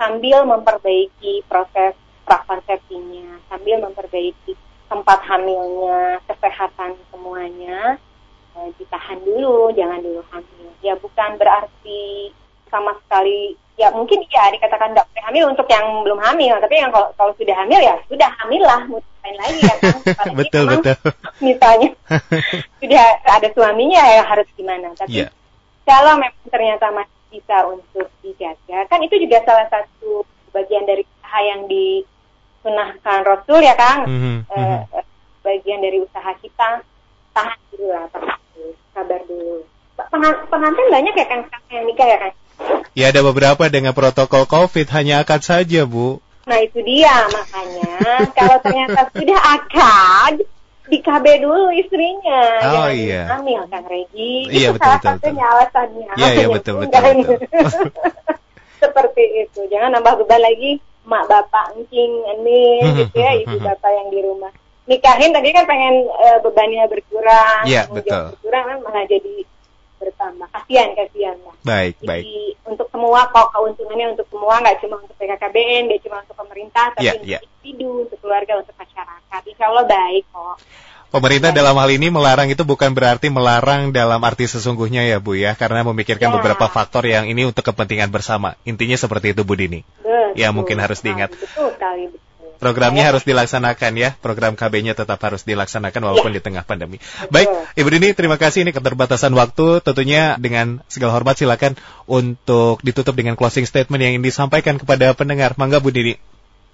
sambil 0.00 0.48
memperbaiki 0.48 1.44
proses 1.44 1.92
prakonsepsinya, 2.24 3.44
sambil 3.52 3.84
memperbaiki 3.84 4.56
tempat 4.88 5.20
hamilnya, 5.28 6.24
kesehatan 6.24 6.96
semuanya, 7.12 8.00
eh, 8.56 8.68
ditahan 8.80 9.20
dulu, 9.20 9.76
jangan 9.76 10.00
dulu 10.00 10.24
hamil. 10.32 10.72
Ya 10.80 10.96
bukan 10.96 11.36
berarti 11.36 12.32
sama 12.72 12.96
sekali, 12.98 13.52
ya 13.76 13.92
mungkin 13.92 14.24
ya 14.26 14.48
dikatakan 14.48 14.90
tidak 14.90 15.04
boleh 15.06 15.22
hamil 15.22 15.44
untuk 15.52 15.68
yang 15.68 15.84
belum 16.00 16.16
hamil, 16.18 16.56
tapi 16.56 16.74
yang 16.74 16.88
kalau, 16.88 17.12
kalau 17.14 17.32
sudah 17.36 17.52
hamil 17.54 17.76
ya 17.78 17.94
sudah 18.08 18.28
hamil 18.40 18.62
lah, 18.62 18.80
mau 18.88 18.96
ngapain 18.96 19.36
lagi 19.36 19.60
ya 19.60 19.74
kan? 19.76 19.92
Apalagi 20.08 20.36
betul 20.40 20.62
memang 20.64 20.80
betul. 20.80 20.96
Misalnya 21.38 21.88
sudah 22.80 23.04
ada 23.22 23.48
suaminya 23.52 24.02
ya 24.02 24.22
harus 24.24 24.48
gimana, 24.52 24.88
tapi 24.96 25.20
Iya. 25.20 25.28
kalau 25.84 26.16
memang 26.16 26.48
ternyata 26.48 26.88
masih 26.90 27.12
bisa 27.30 27.56
untuk 27.64 28.08
dijaga, 28.20 28.78
kan 28.86 29.00
itu 29.00 29.16
juga 29.18 29.40
salah 29.42 29.68
satu 29.68 30.24
bagian 30.50 30.84
dari 30.84 31.04
usaha 31.04 31.38
yang 31.42 31.64
disunahkan 31.64 33.20
Rasul 33.22 33.60
ya 33.60 33.74
Kang, 33.74 34.04
Mhm, 34.04 34.36
Eh, 34.48 34.58
mhm. 34.58 34.80
eh, 34.94 35.04
bagian 35.40 35.80
dari 35.80 35.98
usaha 35.98 36.30
kita 36.38 36.80
tahan 37.32 37.58
dulu 37.70 37.88
lah, 37.88 38.04
tahan 38.10 38.36
dulu, 38.52 38.70
sabar 38.92 39.20
dulu. 39.24 39.56
Pengan- 40.02 40.44
pengantin 40.46 40.86
banyak 40.88 41.14
ya 41.14 41.26
Kang 41.26 41.42
yang 41.68 41.84
nikah 41.84 42.06
ya 42.06 42.18
Kang. 42.18 42.34
Ya 42.92 43.08
ada 43.08 43.24
beberapa 43.24 43.64
dengan 43.72 43.96
protokol 43.96 44.44
COVID 44.44 44.86
hanya 44.92 45.24
akad 45.24 45.40
saja 45.40 45.88
Bu. 45.88 46.20
Nah 46.44 46.58
itu 46.60 46.82
dia 46.84 47.24
makanya 47.30 47.96
kalau 48.36 48.56
ternyata 48.60 49.00
sudah 49.14 49.40
akad 49.40 50.34
di 50.92 50.98
KB 51.00 51.24
dulu 51.40 51.72
istrinya. 51.72 52.42
Oh 52.60 52.90
yang 52.90 52.92
iya. 52.92 53.22
Hamil 53.32 53.64
kan 53.72 53.82
Regi. 53.88 54.50
Iya, 54.50 54.74
itu 54.74 54.76
betul, 54.76 54.84
salah 54.84 54.98
betul, 55.00 55.12
satunya 55.16 55.44
alasannya. 55.48 56.08
Iya, 56.18 56.28
iya, 56.36 56.46
betul, 56.52 56.74
betul, 56.84 57.00
betul. 57.00 57.38
Seperti 58.82 59.24
itu. 59.46 59.60
Jangan 59.72 59.90
nambah 59.96 60.14
beban 60.20 60.42
lagi 60.42 60.82
mak 61.02 61.26
bapak 61.26 61.74
engking 61.74 62.12
ini 62.38 62.78
gitu 62.94 63.16
ya 63.18 63.32
ibu 63.40 63.56
bapak 63.56 63.90
yang 63.90 64.08
di 64.10 64.20
rumah. 64.20 64.52
Nikahin 64.84 65.30
tadi 65.30 65.48
kan 65.54 65.64
pengen 65.64 66.10
eh, 66.10 66.38
bebannya 66.42 66.84
berkurang, 66.90 67.62
Iya, 67.64 67.86
betul. 67.86 68.34
berkurang 68.34 68.64
kan 68.66 68.78
malah 68.82 69.06
jadi 69.06 69.46
bertambah. 70.02 70.48
Kasihan, 70.50 70.88
kasihan 70.98 71.36
lah. 71.46 71.54
Baik, 71.62 71.94
Jadi 72.02 72.08
baik. 72.10 72.26
untuk 72.66 72.86
semua 72.90 73.20
kok 73.30 73.48
keuntungannya 73.54 74.06
untuk 74.18 74.26
semua 74.26 74.54
nggak 74.58 74.76
cuma 74.82 74.96
untuk 74.98 75.16
PKKBN, 75.16 75.82
nggak 75.86 76.00
cuma 76.02 76.16
untuk 76.26 76.36
pemerintah, 76.36 76.86
tapi 76.92 77.06
Iya, 77.06 77.12
untuk 77.14 77.26
iya. 77.30 77.38
individu, 77.62 77.90
untuk 78.04 78.18
keluarga, 78.18 78.52
untuk 78.58 78.74
masyarakat. 78.74 79.40
Insya 79.46 79.64
Allah 79.70 79.84
baik 79.86 80.24
kok. 80.28 80.56
Pemerintah 81.12 81.52
dalam 81.52 81.76
hal 81.76 81.90
ini 81.92 82.08
melarang 82.08 82.48
itu 82.48 82.64
bukan 82.64 82.88
berarti 82.96 83.28
melarang 83.28 83.92
dalam 83.92 84.16
arti 84.24 84.48
sesungguhnya 84.48 85.04
ya 85.04 85.20
Bu 85.20 85.36
ya, 85.36 85.52
karena 85.52 85.84
memikirkan 85.84 86.32
Ya. 86.32 86.34
beberapa 86.40 86.72
faktor 86.72 87.04
yang 87.04 87.28
ini 87.28 87.44
untuk 87.44 87.60
kepentingan 87.68 88.08
bersama. 88.08 88.56
Intinya 88.64 88.96
seperti 88.96 89.36
itu 89.36 89.44
Bu 89.44 89.52
Dini. 89.52 89.84
Betul. 90.00 90.40
Ya, 90.40 90.48
mungkin 90.56 90.80
harus 90.80 91.04
diingat. 91.04 91.36
Betul 91.36 91.68
sekali. 91.76 92.08
Betul. 92.08 92.31
Programnya 92.62 93.10
harus 93.10 93.26
dilaksanakan 93.26 93.92
ya, 93.98 94.14
program 94.22 94.54
KB-nya 94.54 94.94
tetap 94.94 95.18
harus 95.18 95.42
dilaksanakan 95.42 95.98
walaupun 95.98 96.30
Ya. 96.30 96.38
di 96.38 96.42
tengah 96.46 96.62
pandemi. 96.62 97.02
Baik, 97.26 97.50
Ibu 97.74 97.88
Dini 97.90 98.14
terima 98.14 98.38
kasih 98.38 98.62
ini 98.62 98.70
keterbatasan 98.70 99.34
waktu. 99.34 99.82
Tentunya 99.82 100.38
dengan 100.38 100.78
segala 100.86 101.10
hormat 101.18 101.34
silakan 101.34 101.74
untuk 102.06 102.78
ditutup 102.86 103.18
dengan 103.18 103.34
closing 103.34 103.66
statement 103.66 103.98
yang 103.98 104.14
ingin 104.14 104.22
disampaikan 104.22 104.78
kepada 104.78 105.10
pendengar. 105.18 105.58
Mangga 105.58 105.82
Bu 105.82 105.90
Dini. 105.90 106.14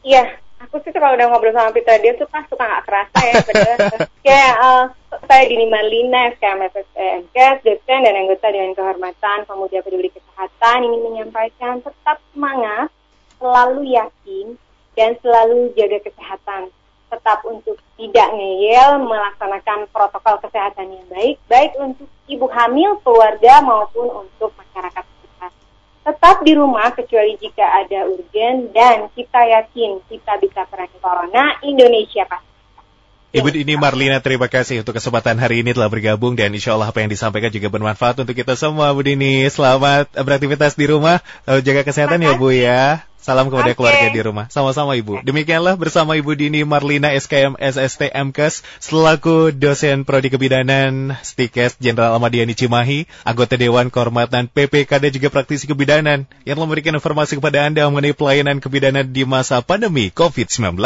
Iya, 0.04 0.28
aku 0.60 0.76
sih 0.84 0.92
tuh 0.92 1.00
kalau 1.00 1.16
udah 1.16 1.24
ngobrol 1.32 1.56
sama 1.56 1.72
Pita 1.72 1.96
dia 2.04 2.12
suka 2.20 2.44
suka 2.52 2.68
nggak 2.68 2.84
kerasa 2.84 3.18
ya. 3.24 3.34
Padahal 3.48 3.78
kayak 4.28 4.52
eh, 4.60 4.84
saya 5.24 5.42
Dini 5.48 5.66
Marlina, 5.72 6.36
SKM 6.36 6.68
FSMKes, 6.68 7.64
dosen 7.64 8.00
dan 8.04 8.12
anggota 8.12 8.52
dengan 8.52 8.76
kehormatan 8.76 9.48
Pemuda 9.48 9.80
Peduli 9.80 10.12
Kesehatan 10.12 10.84
ingin 10.84 11.00
menyampaikan 11.00 11.80
tetap 11.80 12.20
semangat, 12.36 12.92
selalu 13.40 13.96
yakin 13.96 14.60
dan 14.98 15.14
selalu 15.22 15.70
jaga 15.78 16.02
kesehatan. 16.02 16.74
Tetap 17.08 17.40
untuk 17.46 17.78
tidak 17.96 18.28
ngeyel 18.36 19.00
melaksanakan 19.00 19.88
protokol 19.94 20.42
kesehatan 20.44 20.92
yang 20.92 21.06
baik, 21.08 21.38
baik 21.48 21.72
untuk 21.80 22.10
ibu 22.28 22.44
hamil, 22.50 23.00
keluarga 23.00 23.64
maupun 23.64 24.26
untuk 24.26 24.52
masyarakat 24.58 25.06
sekitar. 25.06 25.50
Tetap 26.04 26.36
di 26.44 26.52
rumah 26.52 26.92
kecuali 26.92 27.38
jika 27.40 27.64
ada 27.64 28.04
urgen 28.10 28.74
dan 28.76 29.08
kita 29.16 29.40
yakin 29.40 30.04
kita 30.10 30.36
bisa 30.42 30.68
perangi 30.68 30.98
corona, 31.00 31.56
Indonesia 31.64 32.28
pasti. 32.28 32.47
Ibu 33.28 33.52
Dini 33.52 33.76
Marlina 33.76 34.24
terima 34.24 34.48
kasih 34.48 34.80
untuk 34.80 34.96
kesempatan 34.96 35.36
hari 35.36 35.60
ini 35.60 35.76
telah 35.76 35.92
bergabung 35.92 36.32
dan 36.32 36.48
insya 36.48 36.72
Allah 36.72 36.88
apa 36.88 37.04
yang 37.04 37.12
disampaikan 37.12 37.52
juga 37.52 37.68
bermanfaat 37.68 38.24
untuk 38.24 38.32
kita 38.32 38.56
semua 38.56 38.88
Bu 38.96 39.04
Dini. 39.04 39.44
Selamat 39.52 40.08
beraktivitas 40.16 40.72
di 40.72 40.88
rumah, 40.88 41.20
Selalu 41.44 41.60
jaga 41.60 41.82
kesehatan 41.84 42.24
ya 42.24 42.32
Bu 42.40 42.56
ya. 42.56 43.04
Salam 43.20 43.52
kepada 43.52 43.68
Oke. 43.68 43.76
keluarga 43.76 44.08
di 44.08 44.20
rumah. 44.24 44.48
Sama-sama 44.48 44.96
Ibu. 44.96 45.20
Demikianlah 45.20 45.76
bersama 45.76 46.16
Ibu 46.16 46.40
Dini 46.40 46.64
Marlina 46.64 47.12
SKM 47.12 47.60
SST 47.60 48.16
MKes 48.16 48.64
selaku 48.80 49.52
dosen 49.52 50.08
prodi 50.08 50.32
kebidanan 50.32 51.12
Stikes 51.20 51.76
Jenderal 51.76 52.16
Ahmadiyani 52.16 52.56
Cimahi, 52.56 53.04
anggota 53.28 53.60
Dewan 53.60 53.92
Kehormatan 53.92 54.48
PPK 54.48 54.88
dan 55.04 55.12
juga 55.12 55.28
praktisi 55.28 55.68
kebidanan 55.68 56.24
yang 56.48 56.56
telah 56.56 56.64
memberikan 56.64 56.96
informasi 56.96 57.36
kepada 57.36 57.68
Anda 57.68 57.84
mengenai 57.92 58.16
pelayanan 58.16 58.64
kebidanan 58.64 59.04
di 59.12 59.28
masa 59.28 59.60
pandemi 59.60 60.08
COVID-19. 60.08 60.80